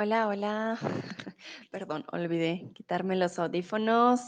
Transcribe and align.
Hola, 0.00 0.28
hola. 0.28 0.78
Perdón, 1.72 2.04
olvidé 2.12 2.70
quitarme 2.72 3.16
los 3.16 3.36
audífonos. 3.36 4.20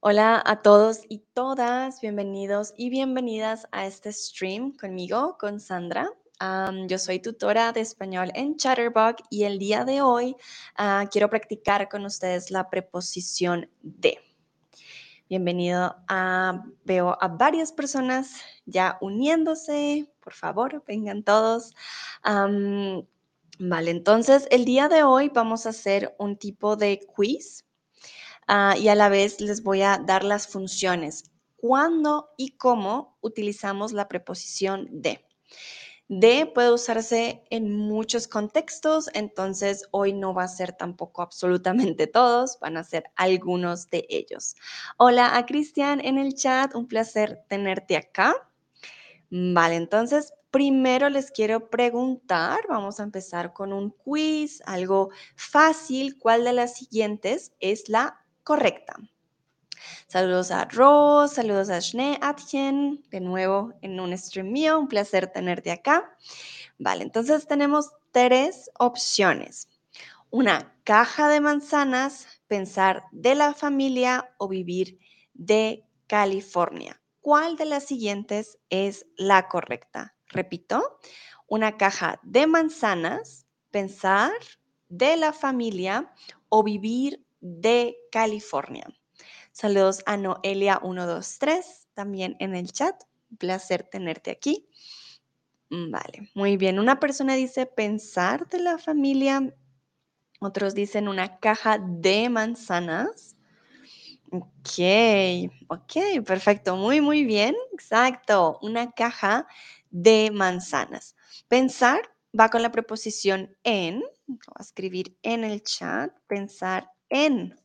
Hola 0.00 0.42
a 0.46 0.62
todos 0.62 1.00
y 1.10 1.18
todas, 1.34 2.00
bienvenidos 2.00 2.72
y 2.78 2.88
bienvenidas 2.88 3.68
a 3.72 3.84
este 3.84 4.10
stream 4.10 4.74
conmigo, 4.74 5.36
con 5.38 5.60
Sandra. 5.60 6.10
Yo 6.86 6.96
soy 6.96 7.18
tutora 7.18 7.72
de 7.72 7.82
español 7.82 8.32
en 8.34 8.56
Chatterbug 8.56 9.16
y 9.28 9.44
el 9.44 9.58
día 9.58 9.84
de 9.84 10.00
hoy 10.00 10.34
ah, 10.78 11.04
quiero 11.10 11.28
practicar 11.28 11.90
con 11.90 12.06
ustedes 12.06 12.50
la 12.50 12.70
preposición 12.70 13.68
de. 13.82 14.18
Bienvenido 15.28 15.94
a, 16.08 16.64
veo 16.86 17.18
a 17.20 17.28
varias 17.28 17.70
personas 17.70 18.32
ya 18.64 18.96
uniéndose. 19.02 20.10
Por 20.20 20.32
favor, 20.32 20.82
vengan 20.88 21.22
todos. 21.22 21.74
Vale, 23.62 23.90
entonces 23.90 24.48
el 24.50 24.64
día 24.64 24.88
de 24.88 25.02
hoy 25.02 25.28
vamos 25.28 25.66
a 25.66 25.68
hacer 25.68 26.16
un 26.18 26.38
tipo 26.38 26.76
de 26.76 26.98
quiz 27.14 27.66
ah, 28.48 28.74
y 28.78 28.88
a 28.88 28.94
la 28.94 29.10
vez 29.10 29.38
les 29.42 29.62
voy 29.62 29.82
a 29.82 29.98
dar 29.98 30.24
las 30.24 30.48
funciones. 30.48 31.24
¿Cuándo 31.56 32.30
y 32.38 32.52
cómo 32.52 33.18
utilizamos 33.20 33.92
la 33.92 34.08
preposición 34.08 34.88
de? 34.90 35.26
De 36.08 36.46
puede 36.46 36.72
usarse 36.72 37.44
en 37.50 37.70
muchos 37.76 38.28
contextos, 38.28 39.10
entonces 39.12 39.86
hoy 39.90 40.14
no 40.14 40.32
va 40.32 40.44
a 40.44 40.48
ser 40.48 40.72
tampoco 40.72 41.20
absolutamente 41.20 42.06
todos, 42.06 42.58
van 42.62 42.78
a 42.78 42.84
ser 42.84 43.10
algunos 43.14 43.90
de 43.90 44.06
ellos. 44.08 44.56
Hola 44.96 45.36
a 45.36 45.44
Cristian 45.44 46.00
en 46.02 46.16
el 46.16 46.34
chat, 46.34 46.74
un 46.74 46.88
placer 46.88 47.44
tenerte 47.46 47.98
acá. 47.98 48.49
Vale, 49.30 49.76
entonces 49.76 50.34
primero 50.50 51.08
les 51.08 51.30
quiero 51.30 51.70
preguntar, 51.70 52.60
vamos 52.68 52.98
a 52.98 53.04
empezar 53.04 53.52
con 53.52 53.72
un 53.72 53.90
quiz, 53.90 54.60
algo 54.66 55.10
fácil, 55.36 56.18
¿cuál 56.18 56.44
de 56.44 56.52
las 56.52 56.74
siguientes 56.74 57.52
es 57.60 57.88
la 57.88 58.24
correcta? 58.42 58.96
Saludos 60.08 60.50
a 60.50 60.64
Ros, 60.64 61.34
saludos 61.34 61.70
a 61.70 61.80
Schnee 61.80 62.18
Atjen, 62.20 63.02
de 63.10 63.20
nuevo 63.20 63.72
en 63.80 64.00
un 64.00 64.16
stream 64.18 64.50
mío, 64.50 64.78
un 64.78 64.88
placer 64.88 65.28
tenerte 65.28 65.70
acá. 65.70 66.16
Vale, 66.78 67.04
entonces 67.04 67.46
tenemos 67.46 67.90
tres 68.10 68.70
opciones. 68.78 69.68
Una 70.30 70.74
caja 70.84 71.28
de 71.28 71.40
manzanas, 71.40 72.26
pensar 72.48 73.04
de 73.12 73.36
la 73.36 73.54
familia 73.54 74.34
o 74.38 74.48
vivir 74.48 74.98
de 75.34 75.84
California. 76.06 76.99
¿Cuál 77.20 77.56
de 77.56 77.66
las 77.66 77.84
siguientes 77.84 78.58
es 78.70 79.06
la 79.16 79.48
correcta? 79.48 80.14
Repito, 80.28 80.98
una 81.46 81.76
caja 81.76 82.18
de 82.22 82.46
manzanas, 82.46 83.46
pensar 83.70 84.32
de 84.88 85.16
la 85.16 85.32
familia 85.32 86.12
o 86.48 86.62
vivir 86.62 87.24
de 87.40 87.96
California. 88.10 88.86
Saludos 89.52 90.02
a 90.06 90.16
Noelia123 90.16 91.88
también 91.94 92.36
en 92.38 92.54
el 92.54 92.72
chat. 92.72 93.02
Un 93.30 93.36
placer 93.36 93.82
tenerte 93.82 94.30
aquí. 94.30 94.68
Mm, 95.68 95.90
Vale, 95.90 96.30
muy 96.34 96.56
bien. 96.56 96.78
Una 96.78 96.98
persona 96.98 97.34
dice 97.34 97.66
pensar 97.66 98.48
de 98.48 98.60
la 98.60 98.78
familia, 98.78 99.54
otros 100.40 100.74
dicen 100.74 101.08
una 101.08 101.38
caja 101.38 101.78
de 101.78 102.30
manzanas. 102.30 103.36
Ok, 104.32 104.78
ok, 105.68 106.24
perfecto, 106.24 106.76
muy, 106.76 107.00
muy 107.00 107.24
bien, 107.24 107.56
exacto, 107.72 108.58
una 108.62 108.92
caja 108.92 109.46
de 109.90 110.30
manzanas. 110.32 111.16
Pensar 111.48 112.00
va 112.38 112.48
con 112.48 112.62
la 112.62 112.70
preposición 112.70 113.56
en, 113.64 114.00
voy 114.28 114.38
a 114.56 114.62
escribir 114.62 115.16
en 115.22 115.42
el 115.42 115.62
chat, 115.64 116.12
pensar 116.28 116.88
en 117.08 117.56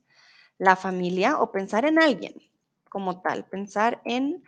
la 0.57 0.75
familia 0.75 1.39
o 1.39 1.51
pensar 1.51 1.85
en 1.85 1.99
alguien 2.01 2.33
como 2.89 3.21
tal, 3.21 3.45
pensar 3.45 4.01
en 4.05 4.43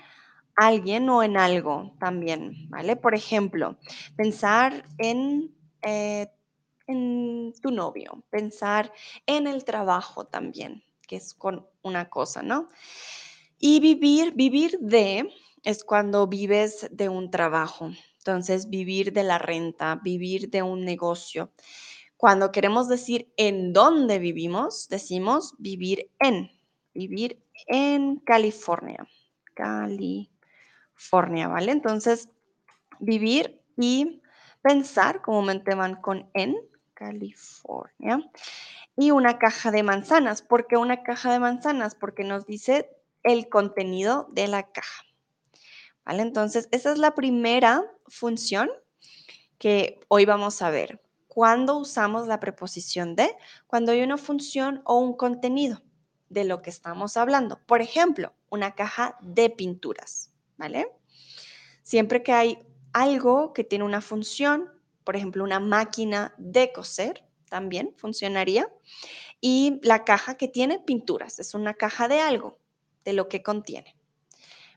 alguien 0.55 1.09
o 1.09 1.23
en 1.23 1.37
algo 1.37 1.95
también, 1.99 2.69
¿vale? 2.69 2.95
Por 2.95 3.15
ejemplo, 3.15 3.77
pensar 4.15 4.85
en, 4.97 5.55
eh, 5.83 6.31
en 6.87 7.53
tu 7.61 7.71
novio, 7.71 8.23
pensar 8.29 8.91
en 9.27 9.47
el 9.47 9.65
trabajo 9.65 10.25
también, 10.25 10.83
que 11.07 11.15
es 11.15 11.33
con 11.33 11.65
una 11.81 12.09
cosa, 12.09 12.43
¿no? 12.43 12.69
Y 13.57 13.79
vivir, 13.79 14.33
vivir 14.33 14.77
de 14.79 15.29
es 15.63 15.83
cuando 15.83 16.27
vives 16.27 16.87
de 16.91 17.09
un 17.09 17.31
trabajo. 17.31 17.91
Entonces, 18.19 18.69
vivir 18.69 19.13
de 19.13 19.23
la 19.23 19.37
renta, 19.37 19.99
vivir 20.03 20.49
de 20.49 20.61
un 20.61 20.85
negocio. 20.85 21.51
Cuando 22.17 22.51
queremos 22.51 22.87
decir 22.87 23.31
en 23.37 23.73
dónde 23.73 24.19
vivimos, 24.19 24.87
decimos 24.89 25.55
vivir 25.57 26.11
en, 26.19 26.51
vivir 26.93 27.41
en 27.67 28.17
California. 28.17 29.07
California, 29.53 31.47
¿vale? 31.47 31.71
Entonces, 31.71 32.29
vivir 32.99 33.61
y 33.77 34.21
pensar 34.61 35.21
comúnmente 35.21 35.73
van 35.75 35.95
con 36.01 36.29
en, 36.33 36.55
California. 36.93 38.19
Y 38.97 39.11
una 39.11 39.37
caja 39.37 39.71
de 39.71 39.83
manzanas. 39.83 40.41
¿Por 40.41 40.67
qué 40.67 40.75
una 40.75 41.03
caja 41.03 41.31
de 41.31 41.39
manzanas? 41.39 41.95
Porque 41.95 42.23
nos 42.23 42.45
dice 42.45 42.89
el 43.23 43.47
contenido 43.47 44.27
de 44.31 44.47
la 44.47 44.63
caja. 44.71 45.03
¿Vale? 46.03 46.23
Entonces, 46.23 46.67
esa 46.71 46.91
es 46.91 46.97
la 46.97 47.15
primera 47.15 47.85
función 48.07 48.69
que 49.59 49.99
hoy 50.07 50.25
vamos 50.25 50.61
a 50.61 50.69
ver. 50.69 51.01
¿Cuándo 51.27 51.77
usamos 51.77 52.27
la 52.27 52.39
preposición 52.39 53.15
de? 53.15 53.35
Cuando 53.67 53.91
hay 53.91 54.01
una 54.01 54.17
función 54.17 54.81
o 54.85 54.97
un 54.97 55.15
contenido 55.15 55.83
de 56.29 56.45
lo 56.45 56.61
que 56.61 56.69
estamos 56.69 57.17
hablando. 57.17 57.59
Por 57.65 57.81
ejemplo, 57.81 58.33
una 58.49 58.75
caja 58.75 59.17
de 59.21 59.49
pinturas, 59.49 60.31
¿vale? 60.57 60.91
Siempre 61.83 62.23
que 62.23 62.33
hay 62.33 62.67
algo 62.93 63.53
que 63.53 63.63
tiene 63.63 63.85
una 63.85 64.01
función, 64.01 64.71
por 65.03 65.15
ejemplo, 65.15 65.43
una 65.43 65.59
máquina 65.59 66.33
de 66.37 66.71
coser, 66.73 67.26
también 67.49 67.93
funcionaría. 67.97 68.69
Y 69.39 69.79
la 69.83 70.03
caja 70.03 70.35
que 70.35 70.47
tiene 70.47 70.79
pinturas, 70.79 71.39
es 71.39 71.53
una 71.53 71.73
caja 71.73 72.07
de 72.07 72.21
algo, 72.21 72.57
de 73.05 73.13
lo 73.13 73.27
que 73.27 73.43
contiene. 73.43 73.95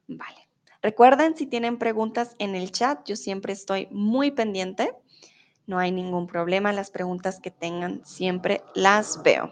Vale. 0.06 0.48
Recuerden, 0.82 1.36
si 1.36 1.46
tienen 1.46 1.78
preguntas 1.78 2.34
en 2.38 2.54
el 2.54 2.72
chat, 2.72 3.06
yo 3.06 3.16
siempre 3.16 3.52
estoy 3.52 3.86
muy 3.90 4.30
pendiente. 4.30 4.92
No 5.66 5.78
hay 5.78 5.92
ningún 5.92 6.26
problema, 6.26 6.72
las 6.72 6.90
preguntas 6.90 7.38
que 7.38 7.50
tengan 7.50 8.04
siempre 8.04 8.62
las 8.74 9.22
veo. 9.22 9.50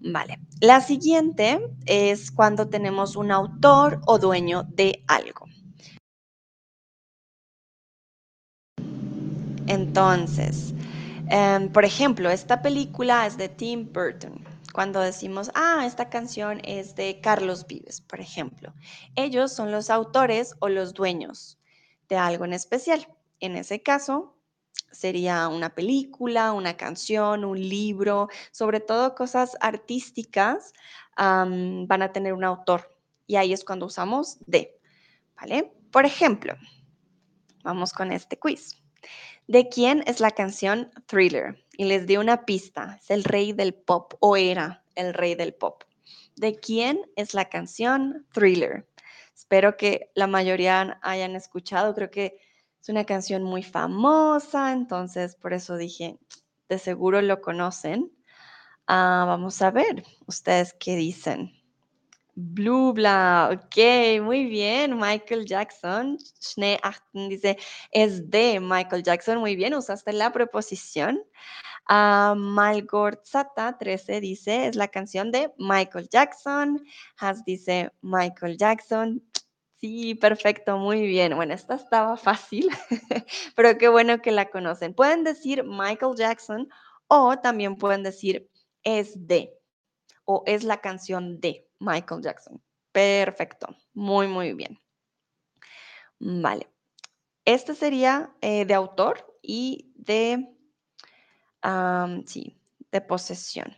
Vale, 0.00 0.38
la 0.60 0.80
siguiente 0.80 1.58
es 1.84 2.30
cuando 2.30 2.68
tenemos 2.68 3.16
un 3.16 3.32
autor 3.32 4.00
o 4.06 4.18
dueño 4.18 4.62
de 4.62 5.02
algo. 5.08 5.46
Entonces, 9.66 10.72
um, 11.30 11.70
por 11.70 11.84
ejemplo, 11.84 12.30
esta 12.30 12.62
película 12.62 13.26
es 13.26 13.36
de 13.36 13.48
Tim 13.48 13.92
Burton. 13.92 14.44
Cuando 14.72 15.00
decimos, 15.00 15.50
ah, 15.54 15.84
esta 15.86 16.08
canción 16.08 16.60
es 16.64 16.94
de 16.94 17.20
Carlos 17.20 17.66
Vives, 17.66 18.00
por 18.00 18.20
ejemplo. 18.20 18.72
Ellos 19.16 19.52
son 19.52 19.72
los 19.72 19.90
autores 19.90 20.54
o 20.60 20.68
los 20.68 20.94
dueños 20.94 21.58
de 22.08 22.16
algo 22.16 22.44
en 22.44 22.52
especial. 22.52 23.08
En 23.40 23.56
ese 23.56 23.82
caso, 23.82 24.36
sería 24.92 25.48
una 25.48 25.74
película, 25.74 26.52
una 26.52 26.76
canción, 26.76 27.44
un 27.44 27.58
libro, 27.58 28.28
sobre 28.52 28.80
todo 28.80 29.14
cosas 29.14 29.56
artísticas, 29.60 30.72
van 31.16 32.02
a 32.02 32.12
tener 32.12 32.32
un 32.32 32.44
autor. 32.44 32.96
Y 33.26 33.36
ahí 33.36 33.52
es 33.52 33.64
cuando 33.64 33.86
usamos 33.86 34.38
de, 34.46 34.78
¿vale? 35.36 35.72
Por 35.90 36.06
ejemplo, 36.06 36.54
vamos 37.62 37.92
con 37.92 38.12
este 38.12 38.38
quiz. 38.38 38.80
¿De 39.48 39.70
quién 39.70 40.04
es 40.06 40.20
la 40.20 40.32
canción 40.32 40.90
Thriller? 41.06 41.64
Y 41.78 41.86
les 41.86 42.06
di 42.06 42.18
una 42.18 42.44
pista, 42.44 42.98
es 43.00 43.10
el 43.10 43.24
rey 43.24 43.54
del 43.54 43.72
pop 43.72 44.12
o 44.20 44.36
era 44.36 44.84
el 44.94 45.14
rey 45.14 45.34
del 45.36 45.54
pop. 45.54 45.84
¿De 46.36 46.60
quién 46.60 47.00
es 47.16 47.32
la 47.32 47.48
canción 47.48 48.26
Thriller? 48.34 48.86
Espero 49.34 49.78
que 49.78 50.10
la 50.14 50.26
mayoría 50.26 50.98
hayan 51.00 51.34
escuchado, 51.34 51.94
creo 51.94 52.10
que 52.10 52.38
es 52.78 52.90
una 52.90 53.06
canción 53.06 53.42
muy 53.42 53.62
famosa, 53.62 54.70
entonces 54.70 55.34
por 55.34 55.54
eso 55.54 55.78
dije, 55.78 56.18
de 56.68 56.78
seguro 56.78 57.22
lo 57.22 57.40
conocen. 57.40 58.12
Ah, 58.86 59.24
vamos 59.26 59.62
a 59.62 59.70
ver, 59.70 60.04
ustedes 60.26 60.76
qué 60.78 60.94
dicen. 60.94 61.57
Blue 62.40 62.92
Bla, 62.92 63.50
ok, 63.52 64.22
muy 64.22 64.44
bien, 64.44 64.96
Michael 64.96 65.44
Jackson. 65.44 66.18
Schnee 66.40 66.78
Achten 66.84 67.28
dice, 67.28 67.58
es 67.90 68.30
de 68.30 68.60
Michael 68.60 69.02
Jackson, 69.02 69.38
muy 69.38 69.56
bien, 69.56 69.74
usaste 69.74 70.12
la 70.12 70.30
preposición. 70.30 71.20
Uh, 71.90 72.36
Malgorzata 72.36 73.76
13 73.76 74.20
dice, 74.20 74.66
es 74.68 74.76
la 74.76 74.86
canción 74.86 75.32
de 75.32 75.52
Michael 75.58 76.08
Jackson. 76.10 76.80
Has 77.18 77.44
dice, 77.44 77.90
Michael 78.02 78.56
Jackson. 78.56 79.20
Sí, 79.80 80.14
perfecto, 80.14 80.78
muy 80.78 81.08
bien. 81.08 81.34
Bueno, 81.34 81.54
esta 81.54 81.74
estaba 81.74 82.16
fácil, 82.16 82.68
pero 83.56 83.76
qué 83.78 83.88
bueno 83.88 84.22
que 84.22 84.30
la 84.30 84.48
conocen. 84.48 84.94
Pueden 84.94 85.24
decir 85.24 85.64
Michael 85.64 86.14
Jackson 86.16 86.68
O 87.08 87.36
también 87.40 87.74
pueden 87.74 88.04
decir 88.04 88.48
es 88.84 89.26
de 89.26 89.57
o 90.30 90.42
es 90.44 90.62
la 90.62 90.82
canción 90.82 91.40
de 91.40 91.66
Michael 91.78 92.20
Jackson. 92.20 92.62
Perfecto, 92.92 93.74
muy, 93.94 94.26
muy 94.26 94.52
bien. 94.52 94.78
Vale. 96.18 96.68
Este 97.46 97.74
sería 97.74 98.30
eh, 98.42 98.66
de 98.66 98.74
autor 98.74 99.38
y 99.40 99.90
de, 99.96 100.54
sí, 102.26 102.60
de 102.92 103.00
posesión. 103.00 103.74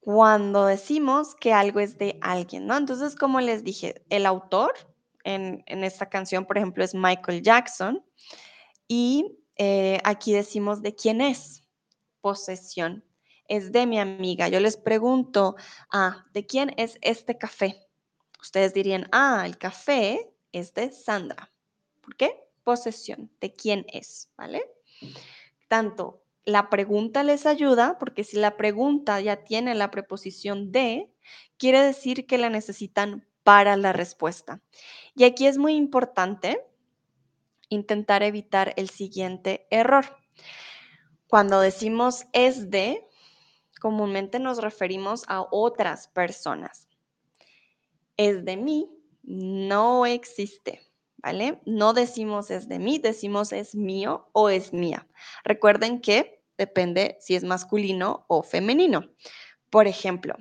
Cuando 0.00 0.64
decimos 0.64 1.34
que 1.34 1.52
algo 1.52 1.80
es 1.80 1.98
de 1.98 2.18
alguien, 2.22 2.66
¿no? 2.66 2.78
Entonces, 2.78 3.14
como 3.14 3.38
les 3.42 3.64
dije, 3.64 4.02
el 4.08 4.24
autor 4.24 4.72
en, 5.24 5.62
esta 5.66 6.08
canción, 6.08 6.46
por 6.46 6.56
ejemplo, 6.56 6.82
es 6.82 6.94
Michael 6.94 7.42
Jackson 7.42 8.02
y 8.88 9.44
eh, 9.56 10.00
aquí 10.04 10.32
decimos 10.32 10.80
de 10.80 10.94
quién 10.94 11.20
es 11.20 11.68
posesión. 12.22 13.04
Es 13.48 13.72
de 13.72 13.86
mi 13.86 13.98
amiga. 13.98 14.48
Yo 14.48 14.60
les 14.60 14.76
pregunto, 14.76 15.56
ah, 15.92 16.24
¿de 16.32 16.46
quién 16.46 16.72
es 16.76 16.98
este 17.02 17.38
café? 17.38 17.86
Ustedes 18.40 18.74
dirían, 18.74 19.08
ah, 19.12 19.42
el 19.44 19.58
café 19.58 20.30
es 20.52 20.74
de 20.74 20.90
Sandra. 20.90 21.52
¿Por 22.00 22.16
qué? 22.16 22.44
posesión, 22.64 23.30
de 23.40 23.54
quién 23.54 23.86
es, 23.92 24.30
¿vale? 24.36 24.64
Tanto 25.68 26.22
la 26.44 26.68
pregunta 26.68 27.22
les 27.22 27.46
ayuda, 27.46 27.98
porque 27.98 28.24
si 28.24 28.36
la 28.36 28.56
pregunta 28.56 29.20
ya 29.20 29.44
tiene 29.44 29.74
la 29.74 29.90
preposición 29.90 30.72
de, 30.72 31.10
quiere 31.56 31.82
decir 31.82 32.26
que 32.26 32.38
la 32.38 32.50
necesitan 32.50 33.26
para 33.44 33.76
la 33.76 33.92
respuesta. 33.92 34.60
Y 35.14 35.24
aquí 35.24 35.46
es 35.46 35.58
muy 35.58 35.74
importante 35.74 36.60
intentar 37.68 38.22
evitar 38.22 38.74
el 38.76 38.90
siguiente 38.90 39.66
error. 39.70 40.18
Cuando 41.28 41.60
decimos 41.60 42.26
es 42.32 42.70
de, 42.70 43.06
comúnmente 43.84 44.38
nos 44.38 44.62
referimos 44.62 45.24
a 45.28 45.46
otras 45.50 46.08
personas. 46.08 46.88
Es 48.16 48.42
de 48.42 48.56
mí, 48.56 48.88
no 49.22 50.06
existe. 50.06 50.80
¿vale? 51.18 51.60
No 51.66 51.92
decimos 51.92 52.50
es 52.50 52.66
de 52.66 52.78
mí, 52.78 52.96
decimos 52.98 53.52
es 53.52 53.74
mío 53.74 54.30
o 54.32 54.48
es 54.48 54.72
mía. 54.72 55.06
Recuerden 55.44 56.00
que 56.00 56.42
depende 56.56 57.18
si 57.20 57.34
es 57.34 57.44
masculino 57.44 58.24
o 58.26 58.42
femenino. 58.42 59.10
Por 59.68 59.86
ejemplo, 59.86 60.34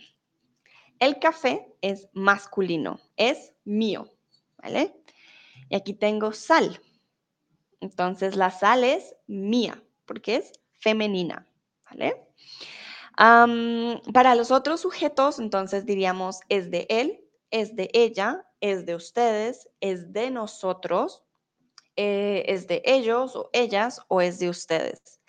el 1.00 1.19
café 1.19 1.68
es 1.81 2.07
masculino, 2.13 3.01
es 3.18 3.51
mío, 3.66 4.10
¿vale? 4.57 4.95
Y 5.68 5.75
aquí 5.75 5.94
tengo 5.94 6.31
sal. 6.31 6.80
Entonces 7.81 8.38
la 8.38 8.51
sal 8.51 8.86
es 8.86 9.13
mía, 9.28 9.84
porque 10.06 10.38
es 10.38 10.54
femenina, 10.80 11.45
¿vale? 11.90 12.24
Para 13.15 14.36
los 14.36 14.51
otros 14.51 14.81
sujetos, 14.81 15.39
entonces 15.39 15.86
diríamos 15.86 16.39
es 16.50 16.71
de 16.71 16.88
él, 16.89 17.19
es 17.51 17.75
de 17.75 17.89
ella, 17.94 18.45
es 18.62 18.86
de 18.86 18.95
ustedes, 18.95 19.69
es 19.80 20.13
de 20.13 20.31
nosotros, 20.31 21.24
eh, 21.95 22.44
es 22.48 22.68
de 22.68 22.81
ellos 22.86 23.36
o 23.36 23.50
ellas 23.54 24.01
o 24.07 24.21
es 24.21 24.39
de 24.39 24.50
ustedes. 24.50 25.19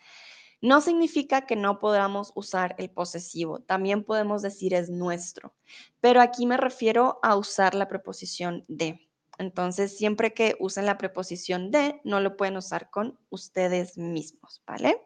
No 0.63 0.81
significa 0.81 1.45
que 1.45 1.57
no 1.57 1.79
podamos 1.79 2.33
usar 2.35 2.75
el 2.79 2.89
posesivo, 2.89 3.61
también 3.61 4.03
podemos 4.03 4.41
decir 4.41 4.73
es 4.73 4.89
nuestro, 4.89 5.55
pero 6.01 6.23
aquí 6.23 6.47
me 6.47 6.57
refiero 6.57 7.19
a 7.23 7.37
usar 7.37 7.75
la 7.75 7.87
preposición 7.87 8.65
de. 8.67 9.07
Entonces, 9.37 9.99
siempre 9.99 10.33
que 10.33 10.57
usen 10.61 10.87
la 10.87 10.97
preposición 10.97 11.71
de, 11.71 12.01
no 12.05 12.21
lo 12.21 12.37
pueden 12.37 12.57
usar 12.57 12.89
con 12.89 13.19
ustedes 13.29 13.99
mismos, 13.99 14.63
¿vale? 14.67 14.97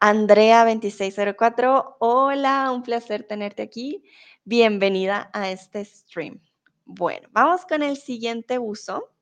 Andrea2604, 0.00 1.96
hola, 1.98 2.70
un 2.70 2.82
placer 2.82 3.24
tenerte 3.24 3.62
aquí. 3.62 4.04
Bienvenida 4.44 5.28
a 5.32 5.50
este 5.50 5.84
stream. 5.84 6.40
Bueno, 6.84 7.28
vamos 7.32 7.66
con 7.66 7.82
el 7.82 7.96
siguiente 7.96 8.60
uso 8.60 9.12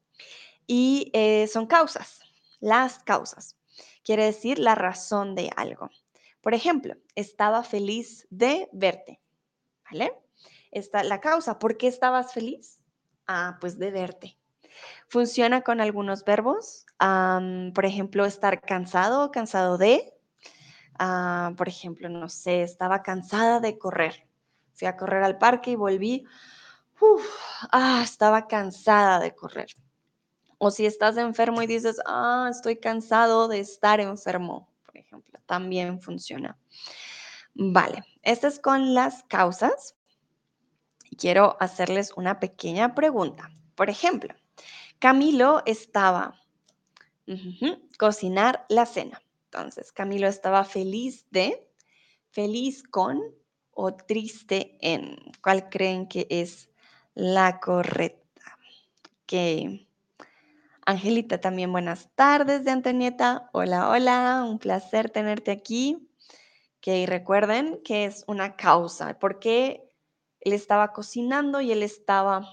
y 0.67 1.11
eh, 1.15 1.47
son 1.49 1.67
causas, 1.67 2.21
las 2.61 2.99
causas. 2.99 3.57
Quiere 4.05 4.27
decir 4.27 4.59
la 4.59 4.75
razón 4.75 5.35
de 5.35 5.51
algo. 5.57 5.89
Por 6.43 6.53
ejemplo, 6.53 6.95
estaba 7.15 7.63
feliz 7.63 8.27
de 8.29 8.69
verte, 8.73 9.21
¿vale? 9.91 10.13
Esta, 10.71 11.03
la 11.05 11.21
causa, 11.21 11.59
¿por 11.59 11.79
qué 11.79 11.87
estabas 11.87 12.35
feliz? 12.35 12.81
Ah, 13.27 13.57
pues 13.63 13.79
de 13.79 13.91
verte. 13.91 14.39
Funciona 15.09 15.63
con 15.63 15.81
algunos 15.81 16.23
verbos, 16.23 16.85
por 16.99 17.87
ejemplo, 17.87 18.27
estar 18.27 18.61
cansado, 18.61 19.31
cansado 19.31 19.79
de, 19.79 20.13
ah, 20.99 21.53
por 21.57 21.69
ejemplo, 21.69 22.09
no 22.09 22.29
sé, 22.29 22.63
estaba 22.63 23.03
cansada 23.03 23.61
de 23.61 23.79
correr. 23.79 24.27
Fui 24.75 24.87
a 24.87 24.97
correr 24.97 25.23
al 25.23 25.39
parque 25.39 25.73
y 25.73 25.77
volví. 25.77 26.25
ah, 27.73 28.01
estaba 28.03 28.47
cansada 28.47 29.21
de 29.21 29.35
correr. 29.35 29.69
O 30.59 30.71
si 30.71 30.87
estás 30.87 31.17
enfermo 31.17 31.63
y 31.63 31.67
dices, 31.67 31.99
ah, 32.07 32.49
estoy 32.51 32.77
cansado 32.77 33.49
de 33.49 33.61
estar 33.61 34.01
enfermo, 34.01 34.69
por 34.85 34.97
ejemplo, 34.97 35.39
también 35.47 36.01
funciona. 36.01 36.59
Vale, 37.55 38.03
estas 38.23 38.55
es 38.55 38.61
con 38.61 38.95
las 38.95 39.23
causas. 39.25 39.97
Quiero 41.19 41.57
hacerles 41.61 42.13
una 42.17 42.41
pequeña 42.41 42.95
pregunta. 42.95 43.51
Por 43.75 43.89
ejemplo, 43.91 44.35
Camilo 44.99 45.63
estaba 45.67 46.35
cocinar 47.99 48.65
la 48.69 48.87
cena. 48.87 49.21
Entonces, 49.57 49.91
Camilo 49.91 50.29
estaba 50.29 50.65
feliz 50.65 51.25
de, 51.31 51.67
feliz 52.29 52.83
con 52.83 53.23
o 53.71 53.95
triste 53.95 54.77
en? 54.83 55.17
¿Cuál 55.43 55.71
creen 55.71 56.09
que 56.09 56.27
es 56.29 56.69
la 57.15 57.59
correcta? 57.59 58.59
Que 59.25 59.89
Angelita 60.85 61.41
también, 61.41 61.73
buenas 61.73 62.11
tardes 62.15 62.67
de 62.67 62.71
Antonieta. 62.71 63.49
Hola, 63.55 63.89
hola, 63.89 64.45
un 64.47 64.59
placer 64.59 65.09
tenerte 65.09 65.53
aquí. 65.53 66.07
Que 66.83 67.07
recuerden 67.07 67.81
que 67.83 68.05
es 68.05 68.25
una 68.27 68.57
causa, 68.57 69.19
porque 69.19 69.91
él 70.41 70.53
estaba 70.53 70.93
cocinando 70.93 71.63
y 71.63 71.73
él 71.73 71.83
estaba 71.83 72.53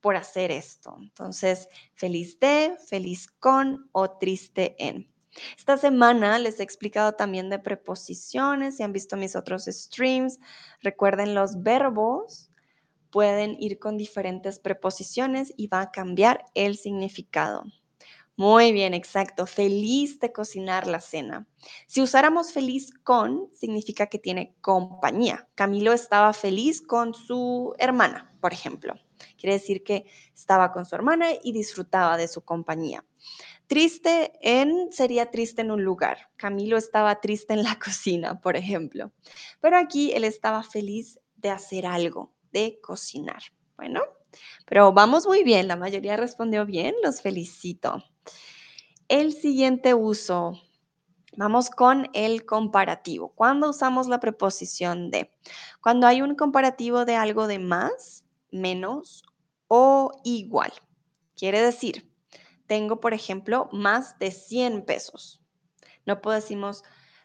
por 0.00 0.16
hacer 0.16 0.52
esto. 0.52 0.96
Entonces, 0.98 1.68
feliz 1.92 2.40
de, 2.40 2.78
feliz 2.88 3.28
con 3.38 3.90
o 3.92 4.12
triste 4.12 4.74
en. 4.78 5.17
Esta 5.56 5.76
semana 5.76 6.38
les 6.38 6.58
he 6.58 6.62
explicado 6.62 7.12
también 7.12 7.50
de 7.50 7.58
preposiciones, 7.58 8.76
si 8.76 8.82
han 8.82 8.92
visto 8.92 9.16
mis 9.16 9.36
otros 9.36 9.64
streams, 9.66 10.38
recuerden 10.82 11.34
los 11.34 11.62
verbos 11.62 12.48
pueden 13.10 13.56
ir 13.58 13.78
con 13.78 13.96
diferentes 13.96 14.58
preposiciones 14.58 15.52
y 15.56 15.66
va 15.68 15.80
a 15.80 15.90
cambiar 15.90 16.44
el 16.54 16.76
significado. 16.76 17.64
Muy 18.36 18.70
bien, 18.70 18.94
exacto. 18.94 19.46
Feliz 19.46 20.20
de 20.20 20.32
cocinar 20.32 20.86
la 20.86 21.00
cena. 21.00 21.48
Si 21.88 22.00
usáramos 22.00 22.52
feliz 22.52 22.92
con, 23.02 23.50
significa 23.52 24.06
que 24.06 24.20
tiene 24.20 24.54
compañía. 24.60 25.48
Camilo 25.56 25.92
estaba 25.92 26.32
feliz 26.32 26.80
con 26.80 27.14
su 27.14 27.74
hermana, 27.78 28.32
por 28.40 28.52
ejemplo. 28.52 28.94
Quiere 29.36 29.54
decir 29.54 29.82
que 29.82 30.06
estaba 30.32 30.72
con 30.72 30.86
su 30.86 30.94
hermana 30.94 31.30
y 31.42 31.50
disfrutaba 31.50 32.16
de 32.16 32.28
su 32.28 32.42
compañía. 32.42 33.04
Triste 33.68 34.32
en 34.40 34.90
sería 34.92 35.30
triste 35.30 35.60
en 35.60 35.70
un 35.70 35.84
lugar. 35.84 36.30
Camilo 36.36 36.78
estaba 36.78 37.20
triste 37.20 37.52
en 37.52 37.62
la 37.62 37.78
cocina, 37.84 38.40
por 38.40 38.56
ejemplo. 38.56 39.12
Pero 39.60 39.76
aquí 39.76 40.10
él 40.12 40.24
estaba 40.24 40.62
feliz 40.62 41.20
de 41.36 41.50
hacer 41.50 41.84
algo, 41.84 42.32
de 42.50 42.80
cocinar. 42.82 43.42
Bueno, 43.76 44.00
pero 44.66 44.92
vamos 44.92 45.26
muy 45.26 45.44
bien. 45.44 45.68
La 45.68 45.76
mayoría 45.76 46.16
respondió 46.16 46.64
bien. 46.64 46.94
Los 47.04 47.20
felicito. 47.20 48.02
El 49.06 49.34
siguiente 49.34 49.92
uso. 49.92 50.58
Vamos 51.36 51.68
con 51.68 52.08
el 52.14 52.46
comparativo. 52.46 53.34
¿Cuándo 53.34 53.68
usamos 53.68 54.08
la 54.08 54.18
preposición 54.18 55.10
de? 55.10 55.30
Cuando 55.82 56.06
hay 56.06 56.22
un 56.22 56.34
comparativo 56.36 57.04
de 57.04 57.16
algo 57.16 57.46
de 57.46 57.58
más, 57.58 58.24
menos 58.50 59.22
o 59.68 60.10
igual. 60.24 60.72
Quiere 61.36 61.60
decir, 61.60 62.07
tengo, 62.68 63.00
por 63.00 63.14
ejemplo, 63.14 63.68
más 63.72 64.16
de 64.20 64.30
100 64.30 64.84
pesos. 64.84 65.40
No 66.06 66.20
puedo 66.20 66.36
decimos, 66.36 66.84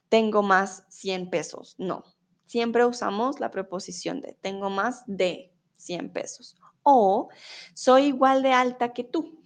tengo 0.10 0.42
más 0.42 0.84
100 0.90 1.30
pesos. 1.30 1.76
No, 1.78 2.04
siempre 2.48 2.86
usamos 2.86 3.40
la 3.40 3.52
preposición 3.52 4.22
de, 4.22 4.36
tengo 4.42 4.72
más 4.72 5.04
de 5.06 5.54
100 5.78 6.12
pesos. 6.12 6.56
O 6.82 7.30
soy 7.76 8.06
igual 8.06 8.42
de 8.42 8.54
alta 8.54 8.94
que 8.94 9.04
tú, 9.04 9.40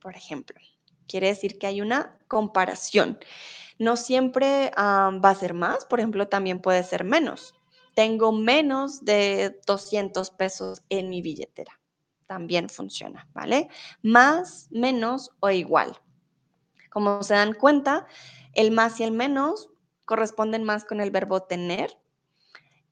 por 0.00 0.14
ejemplo. 0.14 0.60
Quiere 1.08 1.28
decir 1.28 1.58
que 1.58 1.66
hay 1.66 1.80
una 1.80 2.18
comparación. 2.28 3.18
No 3.78 3.96
siempre 3.96 4.70
va 4.76 5.30
a 5.30 5.34
ser 5.34 5.54
más, 5.54 5.86
por 5.86 5.98
ejemplo, 5.98 6.28
también 6.28 6.60
puede 6.60 6.84
ser 6.84 7.04
menos. 7.04 7.54
Tengo 7.94 8.32
menos 8.32 9.04
de 9.04 9.60
200 9.66 10.30
pesos 10.30 10.82
en 10.90 11.08
mi 11.08 11.22
billetera 11.22 11.78
también 12.28 12.68
funciona, 12.68 13.26
¿vale? 13.32 13.68
Más, 14.02 14.68
menos 14.70 15.32
o 15.40 15.50
igual. 15.50 15.98
Como 16.90 17.22
se 17.24 17.34
dan 17.34 17.54
cuenta, 17.54 18.06
el 18.54 18.70
más 18.70 19.00
y 19.00 19.04
el 19.04 19.12
menos 19.12 19.70
corresponden 20.04 20.62
más 20.62 20.84
con 20.84 21.00
el 21.00 21.10
verbo 21.10 21.42
tener. 21.42 21.98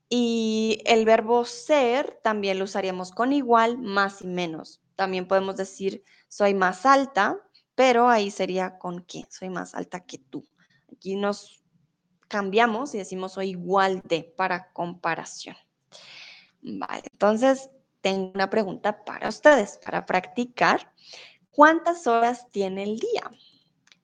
Y 0.09 0.83
el 0.87 1.05
verbo 1.05 1.45
ser 1.45 2.19
también 2.23 2.59
lo 2.59 2.65
usaríamos 2.65 3.11
con 3.13 3.33
igual, 3.33 3.79
más 3.79 4.23
y 4.23 4.27
menos. 4.27 4.81
También 4.97 5.29
podemos 5.29 5.57
decir 5.57 6.03
soy 6.29 6.55
más 6.55 6.87
alta, 6.87 7.39
pero 7.75 8.09
ahí 8.09 8.31
sería 8.31 8.79
con 8.79 9.05
qué, 9.05 9.25
soy 9.29 9.51
más 9.51 9.75
alta 9.75 10.01
que 10.01 10.19
tú. 10.19 10.49
Aquí 10.93 11.17
nos 11.17 11.63
cambiamos 12.29 12.95
y 12.95 12.99
decimos 12.99 13.35
soy 13.35 13.51
igual 13.51 14.03
de 14.05 14.33
para 14.37 14.73
comparación. 14.73 15.57
Vale, 16.63 17.05
entonces 17.13 17.71
tengo 18.07 18.31
una 18.37 18.49
pregunta 18.49 19.05
para 19.05 19.29
ustedes, 19.29 19.81
para 19.85 20.07
practicar. 20.07 20.93
¿Cuántas 21.51 22.07
horas 22.07 22.47
tiene 22.53 22.85
el 22.85 23.01
día? 23.01 23.33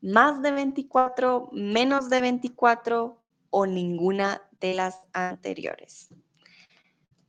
¿Más 0.01 0.43
de 0.43 0.51
24, 0.51 1.51
menos 1.53 2.11
de 2.11 2.21
24 2.21 3.23
o 3.51 3.65
ninguna 3.65 4.43
de 4.59 4.75
las 4.75 4.99
anteriores? 5.13 6.09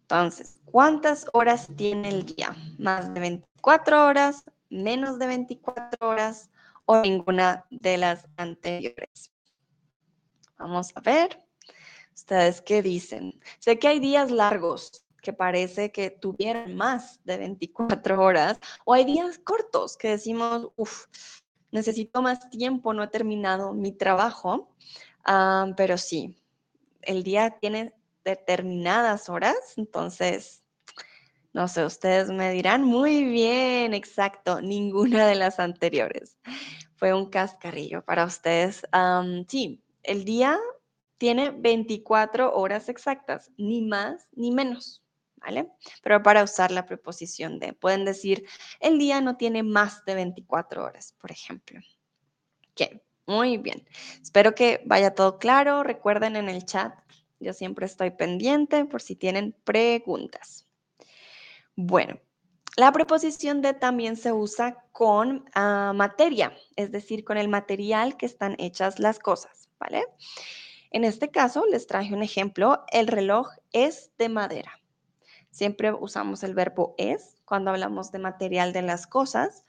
Entonces, 0.01 0.59
¿cuántas 0.65 1.27
horas 1.33 1.67
tiene 1.77 2.09
el 2.09 2.25
día? 2.25 2.55
¿Más 2.79 3.13
de 3.13 3.19
24 3.19 4.07
horas, 4.07 4.43
menos 4.71 5.19
de 5.19 5.27
24 5.27 6.09
horas 6.09 6.49
o 6.85 6.99
ninguna 7.01 7.67
de 7.69 7.99
las 7.99 8.25
anteriores? 8.37 9.31
Vamos 10.57 10.91
a 10.95 11.01
ver. 11.01 11.39
¿Ustedes 12.15 12.61
qué 12.61 12.81
dicen? 12.81 13.39
Sé 13.59 13.77
que 13.77 13.89
hay 13.89 13.99
días 13.99 14.31
largos 14.31 15.02
que 15.23 15.33
parece 15.33 15.91
que 15.91 16.11
tuvieran 16.11 16.75
más 16.75 17.19
de 17.23 17.37
24 17.37 18.21
horas 18.21 18.59
o 18.85 18.93
hay 18.93 19.05
días 19.05 19.39
cortos 19.39 19.97
que 19.97 20.09
decimos, 20.09 20.67
uff, 20.75 21.05
necesito 21.71 22.21
más 22.21 22.49
tiempo, 22.51 22.93
no 22.93 23.01
he 23.01 23.07
terminado 23.07 23.73
mi 23.73 23.91
trabajo, 23.93 24.69
ah, 25.25 25.73
pero 25.75 25.97
sí, 25.97 26.35
el 27.01 27.23
día 27.23 27.57
tiene 27.59 27.93
determinadas 28.23 29.29
horas, 29.29 29.55
entonces, 29.77 30.63
no 31.53 31.67
sé, 31.67 31.85
ustedes 31.85 32.29
me 32.29 32.51
dirán, 32.51 32.83
muy 32.83 33.23
bien, 33.23 33.93
exacto, 33.93 34.61
ninguna 34.61 35.25
de 35.25 35.35
las 35.35 35.59
anteriores. 35.59 36.37
Fue 36.95 37.13
un 37.13 37.29
cascarrillo 37.29 38.03
para 38.03 38.25
ustedes. 38.25 38.83
sí, 39.47 39.81
el 40.03 40.25
día 40.25 40.59
tiene 41.17 41.51
24 41.51 42.53
horas 42.53 42.89
exactas, 42.89 43.51
ni 43.57 43.81
más 43.81 44.27
ni 44.33 44.51
menos. 44.51 45.02
Pero 46.01 46.23
para 46.23 46.43
usar 46.43 46.71
la 46.71 46.85
preposición 46.85 47.59
de, 47.59 47.73
pueden 47.73 48.05
decir, 48.05 48.45
el 48.79 48.97
día 48.97 49.21
no 49.21 49.37
tiene 49.37 49.63
más 49.63 50.03
de 50.05 50.15
24 50.15 50.83
horas, 50.83 51.15
por 51.19 51.31
ejemplo. 51.31 51.79
Ok, 52.71 53.01
muy 53.25 53.57
bien. 53.57 53.87
Espero 54.21 54.55
que 54.55 54.81
vaya 54.85 55.13
todo 55.13 55.37
claro. 55.37 55.83
Recuerden 55.83 56.35
en 56.35 56.49
el 56.49 56.65
chat, 56.65 56.93
yo 57.39 57.53
siempre 57.53 57.85
estoy 57.85 58.11
pendiente 58.11 58.85
por 58.85 59.01
si 59.01 59.15
tienen 59.15 59.55
preguntas. 59.63 60.67
Bueno, 61.75 62.19
la 62.75 62.91
preposición 62.91 63.61
de 63.61 63.73
también 63.73 64.15
se 64.15 64.31
usa 64.31 64.83
con 64.91 65.45
ah, 65.53 65.93
materia, 65.95 66.55
es 66.75 66.91
decir, 66.91 67.23
con 67.23 67.37
el 67.37 67.47
material 67.47 68.17
que 68.17 68.25
están 68.25 68.55
hechas 68.59 68.99
las 68.99 69.19
cosas, 69.19 69.69
¿vale? 69.79 70.05
En 70.89 71.03
este 71.03 71.29
caso, 71.29 71.65
les 71.65 71.87
traje 71.87 72.13
un 72.13 72.21
ejemplo. 72.21 72.83
El 72.91 73.07
reloj 73.07 73.49
es 73.71 74.11
de 74.17 74.29
madera. 74.29 74.82
Siempre 75.53 75.93
usamos 75.93 76.43
el 76.43 76.53
verbo 76.53 76.95
es 76.97 77.41
cuando 77.45 77.71
hablamos 77.71 78.11
de 78.11 78.19
material 78.19 78.73
de 78.73 78.81
las 78.81 79.07
cosas. 79.07 79.63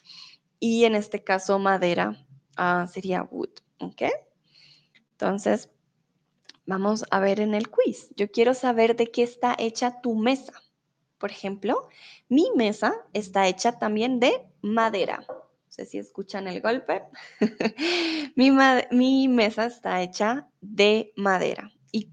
Y 0.59 0.85
en 0.85 0.97
este 0.97 1.23
caso, 1.23 1.61
madera 1.61 2.27
ah, 2.57 2.89
sería 2.93 3.23
wood. 3.23 3.51
¿Ok? 3.79 4.03
Entonces, 5.13 5.69
Vamos 6.67 7.05
a 7.11 7.21
ver 7.21 7.41
en 7.41 7.55
el 7.55 7.69
quiz. 7.69 8.09
Yo 8.17 8.31
quiero 8.31 8.55
saber 8.55 8.97
de 8.97 9.11
qué 9.11 9.23
está 9.23 9.55
hecha 9.59 10.01
tu 10.01 10.15
mesa. 10.15 10.55
Por 11.19 11.31
ejemplo, 11.31 11.89
mi 12.29 12.51
mesa 12.57 12.95
está 13.13 13.47
hecha 13.49 13.79
también 13.79 14.19
de 14.19 14.47
madera. 14.63 15.25
No 15.29 15.45
sé 15.69 15.85
si 15.85 15.99
escuchan 15.99 16.49
el 16.49 16.63
golpe. 16.63 17.03
mi, 18.37 18.51
mi 18.91 19.29
mesa 19.29 19.67
está 19.67 20.01
hecha 20.03 20.49
de 20.63 21.13
madera. 21.17 21.71
¿Y 21.93 22.11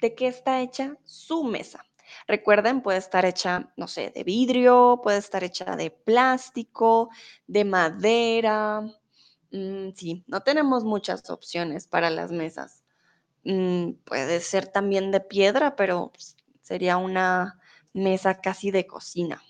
de 0.00 0.14
qué 0.14 0.28
está 0.28 0.60
hecha 0.60 0.96
su 1.04 1.42
mesa? 1.42 1.84
Recuerden, 2.26 2.82
puede 2.82 2.98
estar 2.98 3.24
hecha, 3.24 3.72
no 3.76 3.88
sé, 3.88 4.10
de 4.14 4.24
vidrio, 4.24 5.00
puede 5.02 5.18
estar 5.18 5.44
hecha 5.44 5.76
de 5.76 5.90
plástico, 5.90 7.10
de 7.46 7.64
madera. 7.64 8.82
Mm, 9.50 9.90
sí, 9.94 10.24
no 10.26 10.42
tenemos 10.42 10.84
muchas 10.84 11.30
opciones 11.30 11.86
para 11.86 12.10
las 12.10 12.32
mesas. 12.32 12.84
Mm, 13.44 13.92
puede 14.04 14.40
ser 14.40 14.68
también 14.68 15.10
de 15.12 15.20
piedra, 15.20 15.76
pero 15.76 16.10
pues, 16.12 16.36
sería 16.62 16.96
una 16.98 17.60
mesa 17.94 18.40
casi 18.40 18.70
de 18.70 18.86
cocina. 18.86 19.42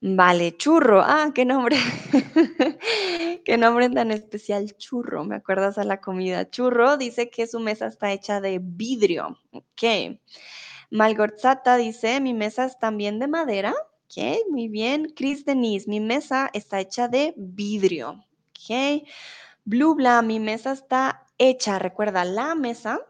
Vale, 0.00 0.56
churro. 0.58 1.00
Ah, 1.02 1.30
qué 1.34 1.46
nombre. 1.46 1.76
qué 3.44 3.56
nombre 3.56 3.88
tan 3.88 4.10
especial, 4.10 4.76
churro. 4.76 5.24
¿Me 5.24 5.36
acuerdas 5.36 5.78
a 5.78 5.84
la 5.84 6.00
comida? 6.00 6.50
Churro 6.50 6.98
dice 6.98 7.30
que 7.30 7.46
su 7.46 7.58
mesa 7.58 7.86
está 7.86 8.12
hecha 8.12 8.40
de 8.42 8.60
vidrio. 8.62 9.38
Ok. 9.52 10.18
Malgorzata 10.94 11.76
dice, 11.76 12.20
mi 12.20 12.34
mesa 12.34 12.66
es 12.66 12.78
también 12.78 13.18
de 13.18 13.26
madera. 13.26 13.74
Ok, 14.04 14.46
muy 14.48 14.68
bien. 14.68 15.12
Chris 15.16 15.44
Denise, 15.44 15.90
mi 15.90 15.98
mesa 15.98 16.50
está 16.52 16.78
hecha 16.78 17.08
de 17.08 17.34
vidrio. 17.36 18.24
Ok. 18.50 19.02
Blue 19.64 19.96
Bla, 19.96 20.22
mi 20.22 20.38
mesa 20.38 20.70
está 20.70 21.26
hecha, 21.36 21.80
recuerda, 21.80 22.24
la 22.24 22.54
mesa 22.54 23.00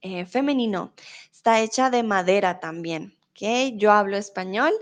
eh, 0.00 0.26
femenino. 0.26 0.92
Está 1.32 1.60
hecha 1.60 1.90
de 1.90 2.04
madera 2.04 2.60
también. 2.60 3.18
¿ok? 3.30 3.74
Yo 3.74 3.90
hablo 3.90 4.16
español. 4.16 4.72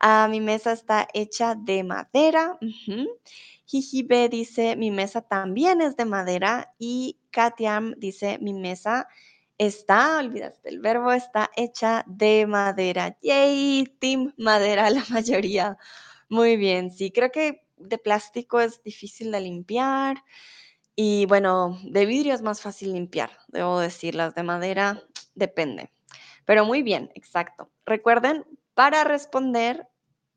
Ah, 0.00 0.26
mi 0.28 0.40
mesa 0.40 0.72
está 0.72 1.06
hecha 1.14 1.54
de 1.54 1.84
madera. 1.84 2.58
Jijibe 3.66 4.28
dice, 4.28 4.74
mi 4.74 4.90
mesa 4.90 5.22
también 5.22 5.80
es 5.80 5.96
de 5.96 6.06
madera. 6.06 6.74
Y 6.76 7.20
Katiam 7.30 7.94
dice, 7.98 8.38
mi 8.40 8.52
mesa 8.52 9.06
está, 9.58 10.18
olvidaste 10.18 10.68
el 10.68 10.80
verbo, 10.80 11.12
está 11.12 11.50
hecha 11.56 12.04
de 12.06 12.46
madera. 12.46 13.18
Yay, 13.22 13.84
team 13.98 14.32
madera 14.38 14.88
la 14.90 15.04
mayoría. 15.10 15.76
Muy 16.28 16.56
bien, 16.56 16.90
sí, 16.90 17.10
creo 17.10 17.30
que 17.30 17.66
de 17.76 17.98
plástico 17.98 18.60
es 18.60 18.82
difícil 18.82 19.32
de 19.32 19.40
limpiar. 19.40 20.24
Y 20.96 21.26
bueno, 21.26 21.78
de 21.84 22.06
vidrio 22.06 22.34
es 22.34 22.42
más 22.42 22.60
fácil 22.60 22.92
limpiar, 22.92 23.30
debo 23.48 23.78
decir, 23.78 24.14
las 24.14 24.34
de 24.34 24.42
madera 24.42 25.02
depende. 25.34 25.92
Pero 26.44 26.64
muy 26.64 26.82
bien, 26.82 27.10
exacto. 27.14 27.70
Recuerden, 27.86 28.44
para 28.74 29.04
responder 29.04 29.86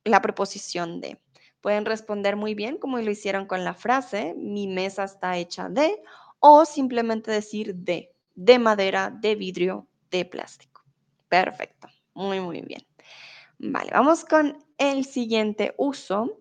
la 0.03 0.21
preposición 0.21 1.01
de, 1.01 1.19
pueden 1.61 1.85
responder 1.85 2.35
muy 2.35 2.55
bien 2.55 2.77
como 2.77 2.99
lo 2.99 3.11
hicieron 3.11 3.45
con 3.45 3.63
la 3.63 3.73
frase, 3.73 4.33
mi 4.35 4.67
mesa 4.67 5.03
está 5.03 5.37
hecha 5.37 5.69
de, 5.69 6.01
o 6.39 6.65
simplemente 6.65 7.31
decir 7.31 7.75
de, 7.75 8.11
de 8.43 8.57
madera, 8.57 9.11
de 9.11 9.35
vidrio, 9.35 9.87
de 10.09 10.25
plástico. 10.25 10.83
Perfecto, 11.29 11.87
muy, 12.13 12.39
muy 12.39 12.61
bien. 12.61 12.85
Vale, 13.59 13.91
vamos 13.91 14.25
con 14.25 14.57
el 14.77 15.05
siguiente 15.05 15.75
uso 15.77 16.37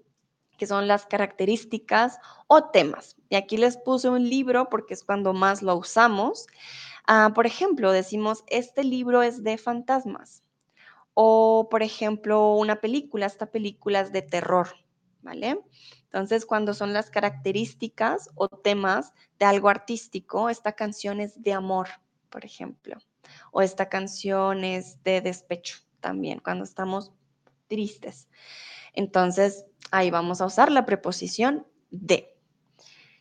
que 0.57 0.67
son 0.67 0.89
las 0.89 1.07
características 1.07 2.19
o 2.47 2.65
temas. 2.71 3.17
Y 3.31 3.37
aquí 3.37 3.57
les 3.57 3.79
puse 3.79 4.09
un 4.09 4.29
libro 4.29 4.69
porque 4.69 4.95
es 4.95 5.03
cuando 5.03 5.33
más 5.33 5.63
lo 5.63 5.77
usamos. 5.77 6.47
Ah, 7.07 7.33
por 7.35 7.47
ejemplo, 7.47 7.93
decimos, 7.93 8.45
este 8.47 8.85
libro 8.85 9.23
es 9.23 9.43
de 9.43 9.57
fantasmas. 9.57 10.43
O, 11.15 11.69
por 11.71 11.83
ejemplo, 11.83 12.55
una 12.55 12.81
película, 12.81 13.27
esta 13.27 13.47
película 13.47 14.01
es 14.01 14.13
de 14.13 14.23
terror, 14.23 14.69
¿vale? 15.23 15.61
Entonces, 16.13 16.45
cuando 16.45 16.75
son 16.75 16.93
las 16.93 17.09
características 17.09 18.31
o 18.35 18.49
temas 18.49 19.13
de 19.39 19.47
algo 19.47 19.69
artístico, 19.69 20.51
esta 20.51 20.73
canción 20.73 21.21
es 21.21 21.41
de 21.41 21.53
amor, 21.53 21.89
por 22.31 22.45
ejemplo. 22.45 22.97
O 23.53 23.63
esta 23.63 23.89
canción 23.89 24.65
es 24.65 25.01
de 25.05 25.21
despecho 25.21 25.77
también, 26.01 26.41
cuando 26.41 26.65
estamos 26.65 27.13
tristes. 27.69 28.29
Entonces, 28.93 29.67
ahí 29.93 30.11
vamos 30.11 30.41
a 30.41 30.47
usar 30.47 30.73
la 30.73 30.85
preposición 30.85 31.65
de. 31.93 32.37